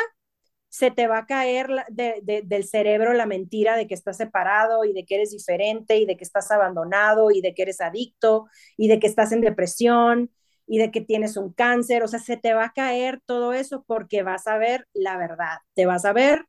[0.77, 5.07] se te va a caer del cerebro la mentira de que estás separado y de
[5.07, 8.47] que eres diferente y de que estás abandonado y de que eres adicto
[8.77, 10.31] y de que estás en depresión
[10.67, 12.03] y de que tienes un cáncer.
[12.03, 15.61] O sea, se te va a caer todo eso porque vas a ver la verdad.
[15.73, 16.45] Te vas a ver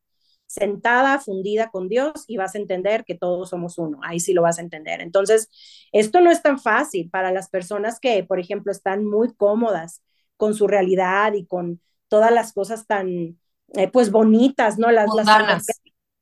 [0.45, 3.99] sentada, fundida con Dios y vas a entender que todos somos uno.
[4.03, 4.99] Ahí sí lo vas a entender.
[4.99, 5.49] Entonces,
[5.93, 10.03] esto no es tan fácil para las personas que, por ejemplo, están muy cómodas
[10.35, 13.37] con su realidad y con todas las cosas tan
[13.73, 14.91] eh, pues bonitas, ¿no?
[14.91, 15.65] Las, las,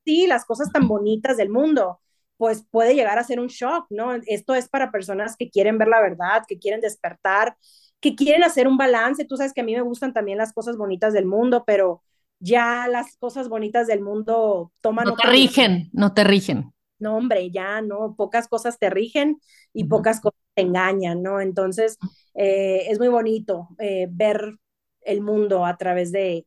[0.04, 2.00] sí, las cosas tan bonitas del mundo,
[2.38, 4.14] pues puede llegar a ser un shock, ¿no?
[4.26, 7.56] Esto es para personas que quieren ver la verdad, que quieren despertar,
[8.00, 9.26] que quieren hacer un balance.
[9.26, 12.02] Tú sabes que a mí me gustan también las cosas bonitas del mundo, pero
[12.40, 15.06] ya las cosas bonitas del mundo toman...
[15.06, 16.74] No te rigen, no te rigen.
[17.00, 19.40] No, hombre, ya no, pocas cosas te rigen
[19.74, 21.42] y pocas cosas te engañan, ¿no?
[21.42, 21.98] Entonces,
[22.34, 24.58] eh, es muy bonito eh, ver
[25.02, 26.46] el mundo a través de,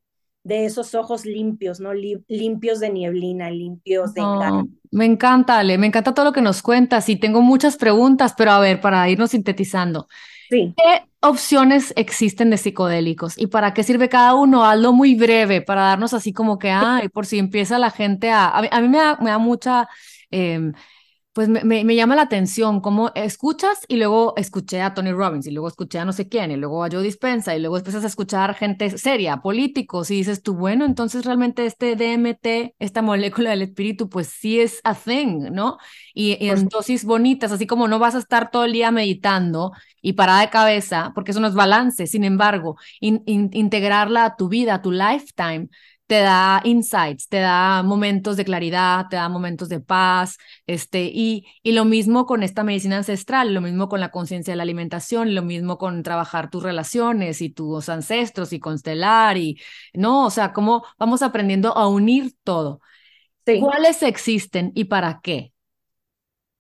[0.48, 1.92] de esos ojos limpios, ¿no?
[1.92, 4.22] limpios de nieblina, limpios de
[4.90, 8.52] Me encanta, Ale, me encanta todo lo que nos cuentas y tengo muchas preguntas, pero
[8.52, 10.08] a ver, para irnos sintetizando.
[10.48, 10.72] Sí.
[10.74, 14.64] ¿Qué opciones existen de psicodélicos y para qué sirve cada uno?
[14.64, 18.48] Hazlo muy breve para darnos así como que, ay, por si empieza la gente a...
[18.48, 19.86] A mí, me, da, me da mucha...
[20.30, 20.72] Em,
[21.38, 25.68] pues me, llama la atención cómo escuchas y luego escuché a Tony Robbins y luego
[25.68, 28.56] escuché a no sé quién y luego a Joe Dispensa y luego empiezas a escuchar
[28.56, 34.08] gente seria, políticos y dices tú, bueno, entonces realmente este DMT, esta molécula del espíritu,
[34.08, 35.78] pues sí es a thing, ¿no?
[36.12, 39.70] Y, en dosis bonitas, así como no vas a estar todo el día meditando
[40.02, 44.74] y parada de cabeza, porque eso no es balance, sin embargo, integrarla a tu vida,
[44.74, 45.68] a tu lifetime,
[46.08, 51.46] te da insights, te da momentos de claridad, te da momentos de paz, este, y,
[51.62, 55.34] y lo mismo con esta medicina ancestral, lo mismo con la conciencia de la alimentación,
[55.34, 59.60] lo mismo con trabajar tus relaciones y tus ancestros y constelar y,
[59.92, 62.80] no, o sea, cómo vamos aprendiendo a unir todo.
[63.60, 65.52] ¿Cuáles existen y para qué?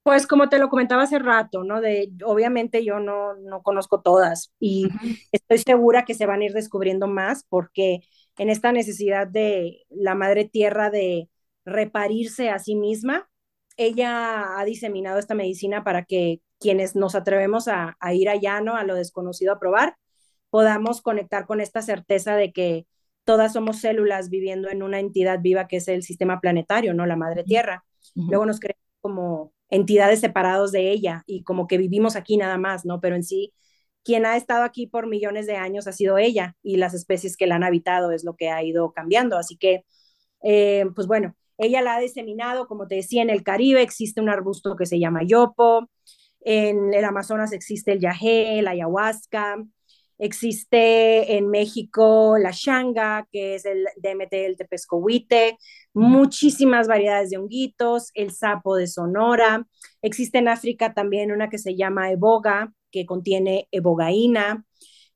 [0.02, 1.80] Pues como te lo comentaba hace rato, ¿no?
[1.82, 4.88] De, obviamente yo no, no conozco todas y
[5.32, 8.00] estoy segura que se van a ir descubriendo más porque
[8.38, 11.28] en esta necesidad de la madre tierra de
[11.64, 13.28] reparirse a sí misma,
[13.76, 18.76] ella ha diseminado esta medicina para que quienes nos atrevemos a, ir allá, ¿no?
[18.76, 19.96] A lo desconocido a probar,
[20.50, 22.86] podamos conectar con esta certeza de que
[23.24, 27.06] todas somos células viviendo en una entidad viva que es el sistema planetario, ¿no?
[27.06, 27.84] La madre tierra.
[28.14, 32.84] Luego nos creemos como entidades separados de ella y como que vivimos aquí nada más,
[32.84, 33.00] ¿no?
[33.00, 33.52] Pero en sí
[34.04, 37.46] quien ha estado aquí por millones de años ha sido ella y las especies que
[37.46, 39.36] la han habitado es lo que ha ido cambiando.
[39.36, 39.84] Así que,
[40.42, 44.28] eh, pues bueno, ella la ha diseminado, como te decía, en el Caribe existe un
[44.30, 45.88] arbusto que se llama yopo,
[46.40, 49.58] en el Amazonas existe el yagé, la ayahuasca,
[50.18, 55.58] existe en México la shanga, que es el DMT el tepescohuite,
[55.94, 59.66] muchísimas variedades de honguitos, el sapo de Sonora,
[60.02, 64.64] existe en África también una que se llama eboga, que contiene ebogaína.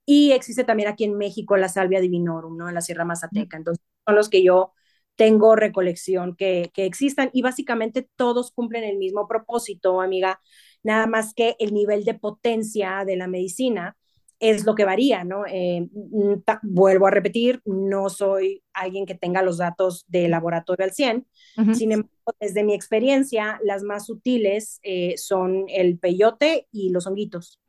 [0.04, 2.68] Y existe también aquí en México la salvia divinorum, ¿no?
[2.68, 3.56] En la Sierra Mazateca.
[3.56, 4.72] Entonces, son los que yo
[5.16, 10.40] tengo recolección que, que existan y básicamente todos cumplen el mismo propósito, amiga,
[10.82, 13.96] nada más que el nivel de potencia de la medicina
[14.42, 15.44] es lo que varía, ¿no?
[15.46, 20.92] Eh, mm, vuelvo a repetir, no soy alguien que tenga los datos de laboratorio al
[20.92, 21.26] 100,
[21.74, 27.60] sin embargo, desde mi experiencia, las más sutiles eh, son el peyote y los honguitos.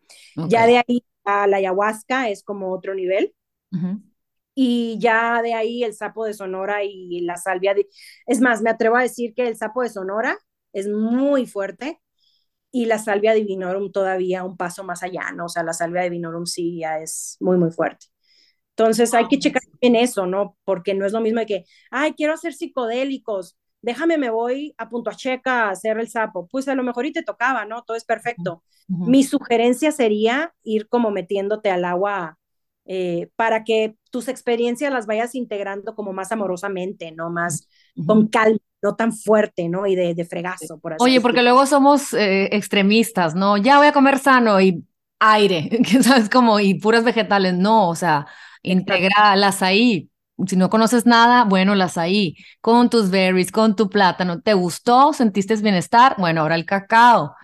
[0.50, 3.36] Ya de ahí a la ayahuasca es como otro nivel.
[4.56, 7.88] Y ya de ahí el sapo de Sonora y la salvia de...
[8.26, 10.38] Es más, me atrevo a decir que el sapo de Sonora
[10.72, 12.00] es muy fuerte
[12.76, 15.46] y la salvia divinorum todavía un paso más allá, ¿no?
[15.46, 18.08] O sea, la salvia divinorum sí ya es muy, muy fuerte.
[18.76, 20.58] Entonces hay que checar en eso, ¿no?
[20.64, 24.90] Porque no es lo mismo de que, ay, quiero hacer psicodélicos, déjame, me voy a
[24.90, 26.48] Punto Checa a hacer el sapo.
[26.48, 27.84] Pues a lo mejor y te tocaba, ¿no?
[27.84, 28.64] Todo es perfecto.
[28.88, 32.40] Mi sugerencia sería ir como metiéndote al agua
[32.86, 37.30] eh, para que tus experiencias las vayas integrando como más amorosamente, ¿no?
[37.30, 37.68] Más
[38.06, 39.88] con calma, no tan fuerte, ¿no?
[39.88, 43.58] Y de, de fregazo, por así Oye, porque luego somos eh, extremistas, ¿no?
[43.58, 44.86] Ya voy a comer sano y
[45.20, 45.70] aire,
[46.04, 46.30] ¿sabes?
[46.30, 48.26] Como, y puras vegetales, no, o sea,
[48.62, 50.10] integra las ahí,
[50.48, 54.42] si no conoces nada, bueno, las ahí, con tus berries, con tu plátano.
[54.42, 55.14] ¿Te gustó?
[55.14, 56.16] ¿Sentiste bienestar?
[56.18, 57.36] Bueno, ahora el cacao,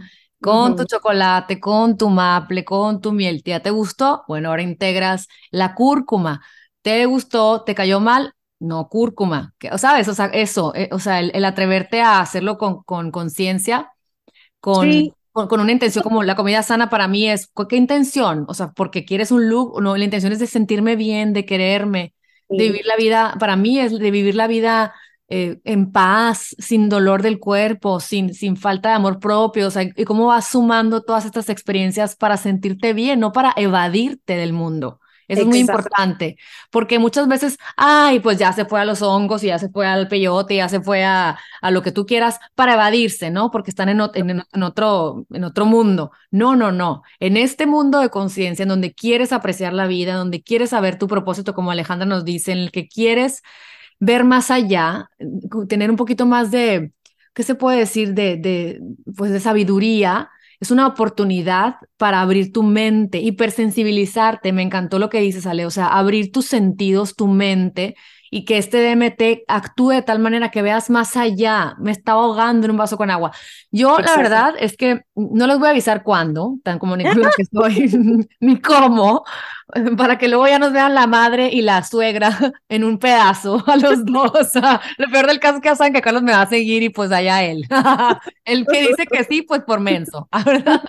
[0.41, 3.41] con tu chocolate, con tu maple, con tu miel.
[3.43, 4.23] ¿Ya te gustó?
[4.27, 6.41] Bueno, ahora integras la cúrcuma.
[6.81, 7.63] ¿Te gustó?
[7.63, 8.33] ¿Te cayó mal?
[8.59, 9.53] No, cúrcuma.
[9.77, 10.07] ¿Sabes?
[10.07, 13.91] O sea, eso, eh, o sea, el, atreverte a hacerlo con conciencia,
[14.59, 14.89] con,
[15.31, 18.45] con, con, una intención como la comida sana para mí es, ¿qué intención?
[18.47, 22.13] O sea, porque quieres un look, no, la intención es de sentirme bien, de quererme,
[22.49, 24.93] de vivir la vida, para mí es de vivir la vida
[25.29, 29.83] eh, en paz, sin dolor del cuerpo, sin, sin falta de amor propio, o sea,
[29.83, 34.99] y cómo vas sumando todas estas experiencias para sentirte bien, no para evadirte del mundo.
[35.27, 36.37] Eso es muy importante,
[36.71, 39.85] porque muchas veces, ay, pues ya se fue a los hongos y ya se fue
[39.85, 43.51] al peyote, ya se fue a, a lo que tú quieras para evadirse, ¿no?
[43.51, 46.09] Porque están en, en, en, otro, en otro mundo.
[46.31, 47.03] No, no, no.
[47.19, 51.07] En este mundo de conciencia, en donde quieres apreciar la vida, donde quieres saber tu
[51.07, 53.43] propósito, como Alejandra nos dice, en el que quieres
[53.99, 55.09] ver más allá,
[55.67, 56.93] tener un poquito más de,
[57.33, 58.13] ¿qué se puede decir?
[58.13, 58.81] De, de,
[59.15, 60.29] pues de sabiduría
[60.59, 64.51] es una oportunidad para abrir tu mente, hipersensibilizarte.
[64.51, 67.95] Me encantó lo que dices, Ale, o sea, abrir tus sentidos, tu mente
[68.31, 71.75] y que este DMT actúe de tal manera que veas más allá.
[71.79, 73.31] Me estaba ahogando en un vaso con agua.
[73.71, 77.41] Yo, la verdad, es que no les voy a avisar cuándo, tan como ni que
[77.41, 79.23] estoy, ni cómo,
[79.97, 82.37] para que luego ya nos vean la madre y la suegra
[82.69, 84.51] en un pedazo a los dos.
[84.97, 86.89] Lo peor del caso es que ya saben que Carlos me va a seguir y
[86.89, 87.65] pues allá él.
[88.45, 90.81] el que dice que sí, pues por menso, ¿verdad?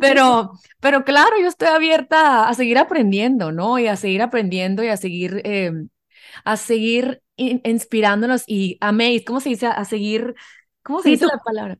[0.00, 3.78] Pero, pero claro, yo estoy abierta a seguir aprendiendo, ¿no?
[3.78, 5.72] Y a seguir aprendiendo y a seguir eh,
[6.44, 9.66] a seguir inspirándonos y amazed, ¿cómo se dice?
[9.66, 10.34] A seguir,
[10.82, 11.78] ¿cómo se dice la palabra?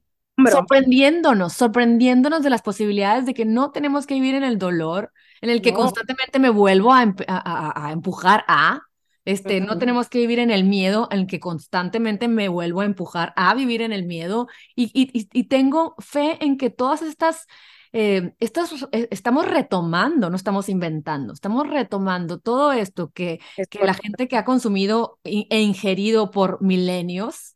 [0.50, 5.50] Sorprendiéndonos, sorprendiéndonos de las posibilidades de que no tenemos que vivir en el dolor, en
[5.50, 8.82] el que constantemente me vuelvo a, a, empujar a,
[9.24, 12.84] este, no tenemos que vivir en el miedo, en el que constantemente me vuelvo a
[12.84, 17.46] empujar a vivir en el miedo y, y, y tengo fe en que todas estas
[17.94, 23.38] eh, eh, estamos retomando, no estamos inventando, estamos retomando todo esto que,
[23.70, 27.54] que la gente que ha consumido e ingerido por milenios,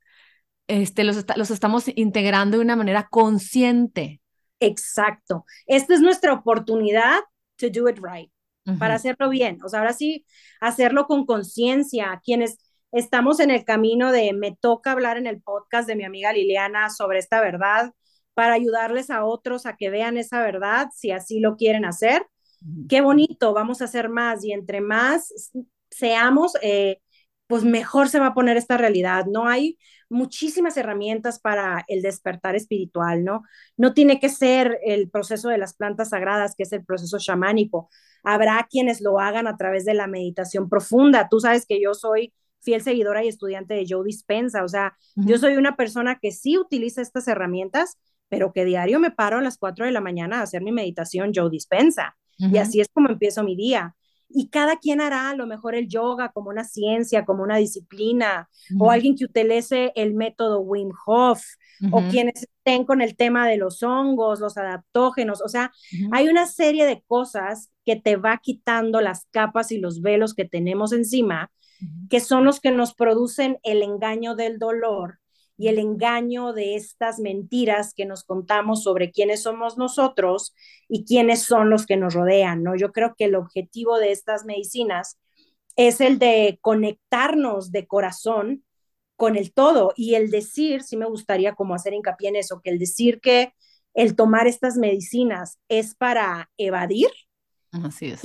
[0.68, 4.20] este, los, los estamos integrando de una manera consciente.
[4.60, 5.44] Exacto.
[5.66, 7.18] Esta es nuestra oportunidad
[7.56, 8.30] to do it right,
[8.78, 9.58] para hacerlo bien.
[9.64, 10.24] O sea, ahora sí,
[10.60, 12.20] hacerlo con conciencia.
[12.24, 12.58] Quienes
[12.92, 16.90] estamos en el camino de me toca hablar en el podcast de mi amiga Liliana
[16.90, 17.92] sobre esta verdad,
[18.38, 22.24] para ayudarles a otros a que vean esa verdad, si así lo quieren hacer.
[22.88, 25.52] Qué bonito, vamos a hacer más y entre más
[25.90, 27.00] seamos, eh,
[27.48, 29.26] pues mejor se va a poner esta realidad.
[29.26, 29.76] No hay
[30.08, 33.42] muchísimas herramientas para el despertar espiritual, ¿no?
[33.76, 37.90] No tiene que ser el proceso de las plantas sagradas, que es el proceso chamánico.
[38.22, 41.26] Habrá quienes lo hagan a través de la meditación profunda.
[41.28, 45.38] Tú sabes que yo soy fiel seguidora y estudiante de Joe Dispensa, o sea, yo
[45.38, 49.58] soy una persona que sí utiliza estas herramientas, pero que diario me paro a las
[49.58, 52.16] 4 de la mañana a hacer mi meditación, yo dispensa.
[52.38, 53.96] Y así es como empiezo mi día.
[54.28, 58.48] Y cada quien hará a lo mejor el yoga como una ciencia, como una disciplina,
[58.78, 61.42] o alguien que utilice el método Wim Hof,
[61.90, 65.40] o quienes estén con el tema de los hongos, los adaptógenos.
[65.42, 65.72] O sea,
[66.12, 70.44] hay una serie de cosas que te va quitando las capas y los velos que
[70.44, 71.50] tenemos encima,
[72.10, 75.20] que son los que nos producen el engaño del dolor
[75.58, 80.54] y el engaño de estas mentiras que nos contamos sobre quiénes somos nosotros
[80.88, 82.76] y quiénes son los que nos rodean, ¿no?
[82.76, 85.18] Yo creo que el objetivo de estas medicinas
[85.76, 88.64] es el de conectarnos de corazón
[89.16, 92.70] con el todo y el decir, sí me gustaría como hacer hincapié en eso, que
[92.70, 93.52] el decir que
[93.94, 97.08] el tomar estas medicinas es para evadir,
[97.72, 98.22] Así es.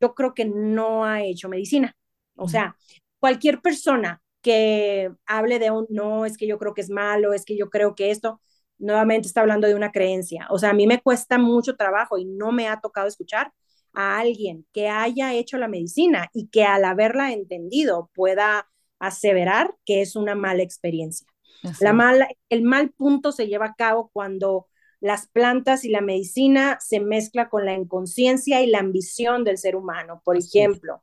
[0.00, 1.96] yo creo que no ha hecho medicina.
[2.36, 2.76] O sea,
[3.18, 7.44] cualquier persona que hable de un, no, es que yo creo que es malo, es
[7.44, 8.40] que yo creo que esto,
[8.78, 10.46] nuevamente está hablando de una creencia.
[10.50, 13.52] O sea, a mí me cuesta mucho trabajo y no me ha tocado escuchar
[13.94, 18.68] a alguien que haya hecho la medicina y que al haberla entendido pueda
[18.98, 21.26] aseverar que es una mala experiencia.
[21.80, 24.68] La mala, el mal punto se lleva a cabo cuando
[25.00, 29.76] las plantas y la medicina se mezcla con la inconsciencia y la ambición del ser
[29.76, 30.20] humano.
[30.24, 31.02] Por ejemplo,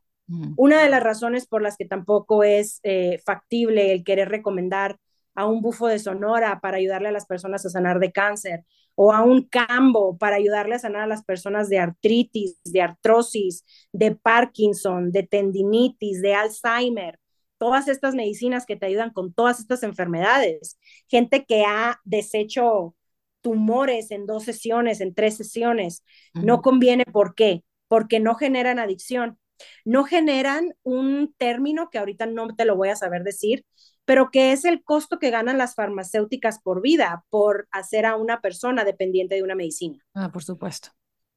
[0.57, 4.97] una de las razones por las que tampoco es eh, factible el querer recomendar
[5.36, 8.65] a un bufo de Sonora para ayudarle a las personas a sanar de cáncer,
[8.95, 13.65] o a un cambo para ayudarle a sanar a las personas de artritis, de artrosis,
[13.91, 17.19] de Parkinson, de tendinitis, de Alzheimer,
[17.57, 20.77] todas estas medicinas que te ayudan con todas estas enfermedades.
[21.07, 22.95] Gente que ha deshecho
[23.41, 26.03] tumores en dos sesiones, en tres sesiones.
[26.34, 27.63] No conviene, ¿por qué?
[27.88, 29.38] Porque no generan adicción.
[29.86, 33.66] No generan un término que ahorita no te lo voy a saber decir,
[34.05, 38.41] pero que es el costo que ganan las farmacéuticas por vida, por hacer a una
[38.41, 40.03] persona dependiente de una medicina.
[40.14, 40.89] Ah, por supuesto.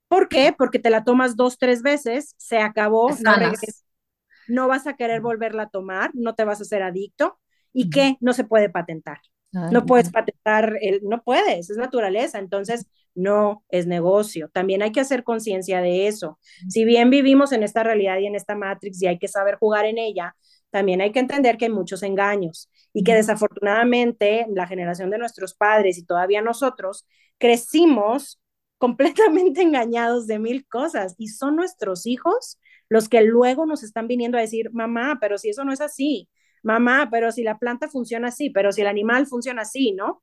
[0.09, 0.55] ¿Por qué?
[0.57, 3.33] Porque te la tomas dos, tres veces, se acabó, no,
[4.49, 7.39] no vas a querer volverla a tomar, no te vas a hacer adicto
[7.73, 9.19] y que no se puede patentar.
[9.53, 14.49] no puedes patentar, el, no puedes, es naturaleza, entonces no es negocio.
[14.53, 16.39] También hay que hacer conciencia de eso.
[16.69, 19.85] Si bien vivimos en esta realidad y en esta matrix y hay que saber jugar
[19.87, 20.35] en ella,
[20.71, 25.55] también hay que entender que hay muchos engaños y que desafortunadamente la generación de nuestros
[25.55, 27.07] padres y todavía nosotros
[27.39, 28.41] crecimos
[28.79, 32.59] completamente engañados de mil cosas y son nuestros hijos
[32.89, 36.29] los que luego nos están viniendo a decir, mamá, pero si eso no es así,
[36.65, 40.23] mamá, pero si la planta funciona así, pero si el animal funciona así, ¿no?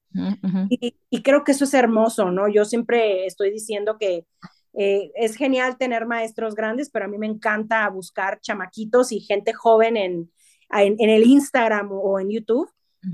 [0.69, 2.49] y, y, creo que eso es hermoso, ¿no?
[2.49, 4.25] Yo siempre estoy diciendo que
[4.73, 9.53] eh, es genial tener maestros grandes, pero a mí me encanta buscar chamaquitos y gente
[9.53, 10.31] joven en,
[10.71, 12.69] en, el Instagram o, en YouTube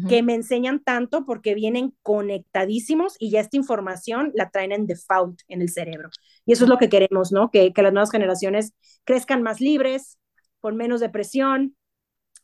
[0.10, 5.40] que me enseñan tanto porque vienen conectadísimos y ya esta información la traen en default
[5.48, 6.10] en el cerebro.
[6.46, 7.52] Y eso es lo que queremos, ¿no?
[7.52, 8.74] Que, que las nuevas generaciones
[9.06, 10.20] crezcan más libres,
[10.60, 11.78] con menos depresión,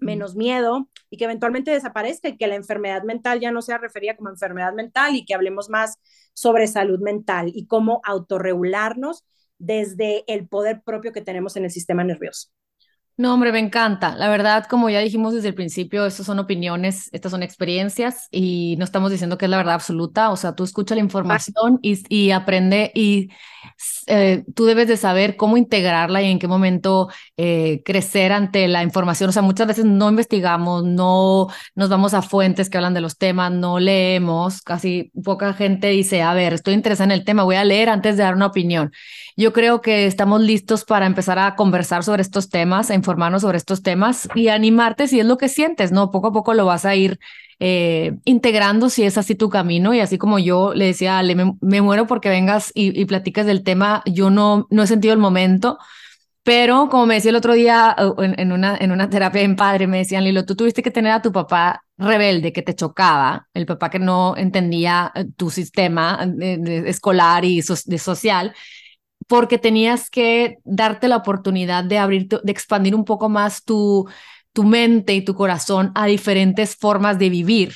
[0.04, 4.16] menos miedo y que eventualmente desaparezca y que la enfermedad mental ya no sea referida
[4.16, 5.98] como enfermedad mental y que hablemos más
[6.34, 9.26] sobre salud mental y cómo autorregularnos
[9.58, 12.50] desde el poder propio que tenemos en el sistema nervioso.
[13.16, 14.16] No, hombre, me encanta.
[14.16, 18.76] La verdad, como ya dijimos desde el principio, estas son opiniones, estas son experiencias y
[18.80, 20.32] no estamos diciendo que es la verdad absoluta.
[20.32, 23.30] O sea, tú escucha la información y, y aprende y
[24.08, 28.84] eh, tú debes de saber cómo integrarla y en qué momento eh, crecer ante la
[28.84, 29.30] información.
[29.30, 33.18] O sea, muchas veces no investigamos, no nos vamos a fuentes que hablan de los
[33.18, 34.62] temas, no leemos.
[34.62, 38.18] Casi poca gente dice, a ver, estoy interesada en el tema, voy a leer antes
[38.18, 38.92] de dar una opinión.
[39.36, 43.84] Yo creo que estamos listos para empezar a conversar sobre estos temas, informarnos sobre estos
[43.84, 46.10] temas y animarte si es lo que sientes, ¿no?
[46.10, 47.20] Poco a poco lo vas a ir
[47.60, 51.82] eh, integrando si es así tu camino y así como yo le decía, Ale, me,
[51.82, 55.78] muero porque vengas y, y del tema, yo no, no he sentido el momento.
[56.44, 60.00] Pero como me decía el otro día en, una, en una terapia en padre, me
[60.00, 63.90] decían, Lilo, tú tuviste que tener a tu papá rebelde que te chocaba, el papá
[63.90, 68.54] que no entendía eh, tu sistema eh, escolar y de social,
[69.34, 74.08] porque tenías que darte la oportunidad de abrir, de expandir un poco más tu,
[74.54, 77.74] tu mente y tu corazón a diferentes formas de vivir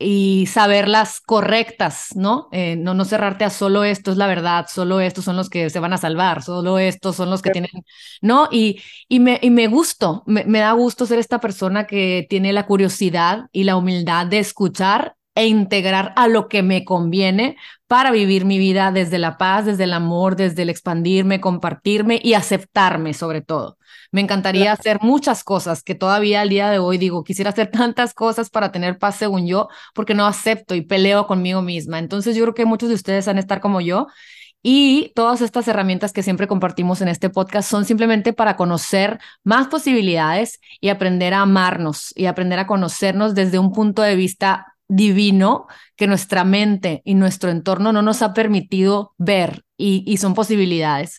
[0.00, 2.48] y saberlas correctas, ¿no?
[2.50, 5.70] Eh, no, no cerrarte a solo esto es la verdad, solo estos son los que
[5.70, 7.70] se van a salvar, solo estos son los que tienen,
[8.20, 8.48] ¿no?
[8.50, 12.52] Y, y, me, y me gusto, me, me da gusto ser esta persona que tiene
[12.52, 17.56] la curiosidad y la humildad de escuchar e integrar a lo que me conviene
[17.86, 22.32] para vivir mi vida desde la paz, desde el amor, desde el expandirme, compartirme y
[22.34, 23.78] aceptarme sobre todo.
[24.10, 28.14] Me encantaría hacer muchas cosas que todavía al día de hoy digo, quisiera hacer tantas
[28.14, 31.98] cosas para tener paz según yo, porque no acepto y peleo conmigo misma.
[31.98, 34.06] Entonces yo creo que muchos de ustedes van a estar como yo
[34.62, 39.68] y todas estas herramientas que siempre compartimos en este podcast son simplemente para conocer más
[39.68, 45.66] posibilidades y aprender a amarnos y aprender a conocernos desde un punto de vista divino
[45.96, 51.18] que nuestra mente y nuestro entorno no nos ha permitido ver y, son posibilidades.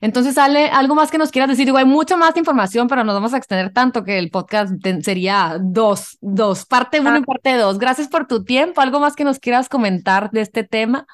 [0.00, 1.64] Entonces, Ale, algo más que nos quieras decir.
[1.64, 5.58] Digo, hay mucha más información, pero nos vamos a extender tanto que el podcast sería
[5.60, 7.24] dos, dos, parte uno y ah.
[7.26, 7.78] parte dos.
[7.78, 8.80] Gracias por tu tiempo.
[8.80, 11.06] ¿Algo más que nos quieras comentar de este tema?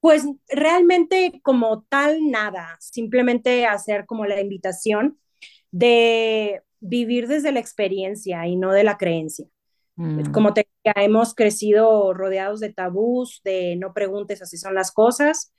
[0.00, 2.76] Pues realmente como tal, nada.
[2.80, 5.18] Simplemente hacer como la invitación
[5.70, 9.46] de vivir desde la experiencia y no de la creencia.
[10.00, 10.32] Mm.
[10.32, 15.52] Como te hemos crecido rodeados de tabús, de no preguntes así son las cosas,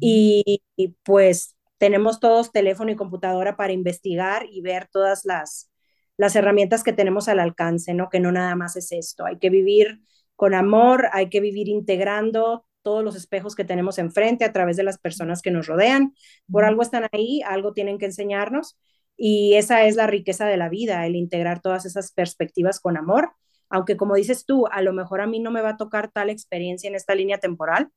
[0.00, 0.62] y,
[1.02, 5.70] pues tenemos todos teléfono y computadora para investigar y ver todas las,
[6.18, 8.10] las herramientas que tenemos al alcance, ¿no?
[8.10, 10.02] Que no nada más es esto, hay que vivir
[10.34, 14.82] con amor, hay que vivir integrando todos los espejos que tenemos enfrente a través de
[14.82, 16.14] las personas que nos rodean.
[16.50, 18.76] Por algo están ahí, algo tienen que enseñarnos
[19.16, 23.32] y esa es la riqueza de la vida, el integrar todas esas perspectivas con amor
[23.68, 26.30] aunque como dices tú, a lo mejor a mí no me va a tocar tal
[26.30, 27.90] experiencia en esta línea temporal,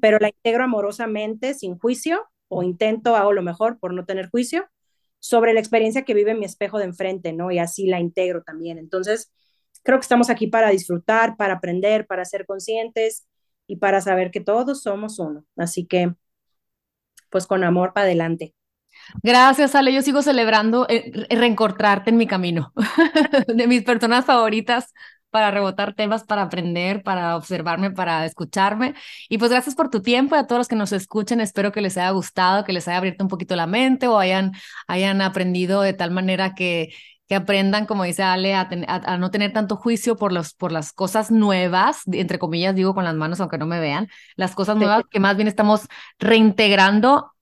[0.00, 4.66] pero la integro amorosamente, sin juicio, o intento, hago lo mejor por no tener juicio,
[5.18, 7.50] sobre la experiencia que vive mi espejo de enfrente, ¿no?
[7.50, 8.78] Y así la integro también.
[8.78, 9.32] Entonces,
[9.82, 13.26] creo que estamos aquí para disfrutar, para aprender, para ser conscientes
[13.66, 15.44] y para saber que todos somos uno.
[15.56, 16.14] Así que,
[17.30, 18.54] pues con amor para adelante.
[19.22, 19.92] Gracias, Ale.
[19.92, 22.72] Yo sigo celebrando eh, reencontrarte en mi camino.
[23.48, 24.92] de mis personas favoritas
[25.30, 28.94] para rebotar temas, para aprender, para observarme, para escucharme.
[29.28, 31.40] Y pues gracias por tu tiempo y a todos los que nos escuchen.
[31.40, 34.52] Espero que les haya gustado, que les haya abierto un poquito la mente o hayan,
[34.86, 36.90] hayan aprendido de tal manera que,
[37.28, 40.92] que aprendan, como dice Ale, a, a, no tener tanto juicio por, los, por las
[40.92, 45.02] cosas nuevas, entre comillas digo con las manos, aunque no me vean, las cosas nuevas
[45.10, 45.88] que más bien estamos
[46.18, 47.32] reintegrando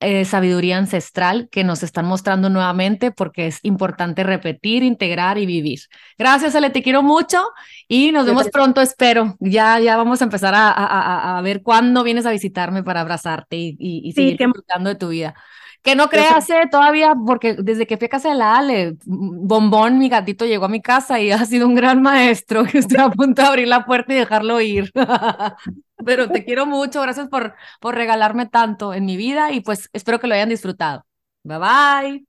[0.00, 5.80] eh, sabiduría ancestral que nos están mostrando nuevamente porque es importante repetir, integrar y vivir.
[6.18, 7.42] Gracias, Ale, te quiero mucho
[7.88, 9.36] y nos vemos pronto, espero.
[9.40, 13.56] Ya, ya vamos a empezar a, a, a ver cuándo vienes a visitarme para abrazarte
[13.56, 15.34] y, y, seguir disfrutando de tu vida.
[15.82, 19.98] Que no creas eh, todavía, porque desde que fui a casa de la Ale, Bombón,
[19.98, 22.64] mi gatito, llegó a mi casa y ha sido un gran maestro.
[22.74, 24.92] Estoy a punto de abrir la puerta y dejarlo ir.
[26.04, 27.02] pero te quiero mucho.
[27.02, 31.06] Gracias por, por regalarme tanto en mi vida y pues espero que lo hayan disfrutado.
[31.42, 32.26] Bye bye.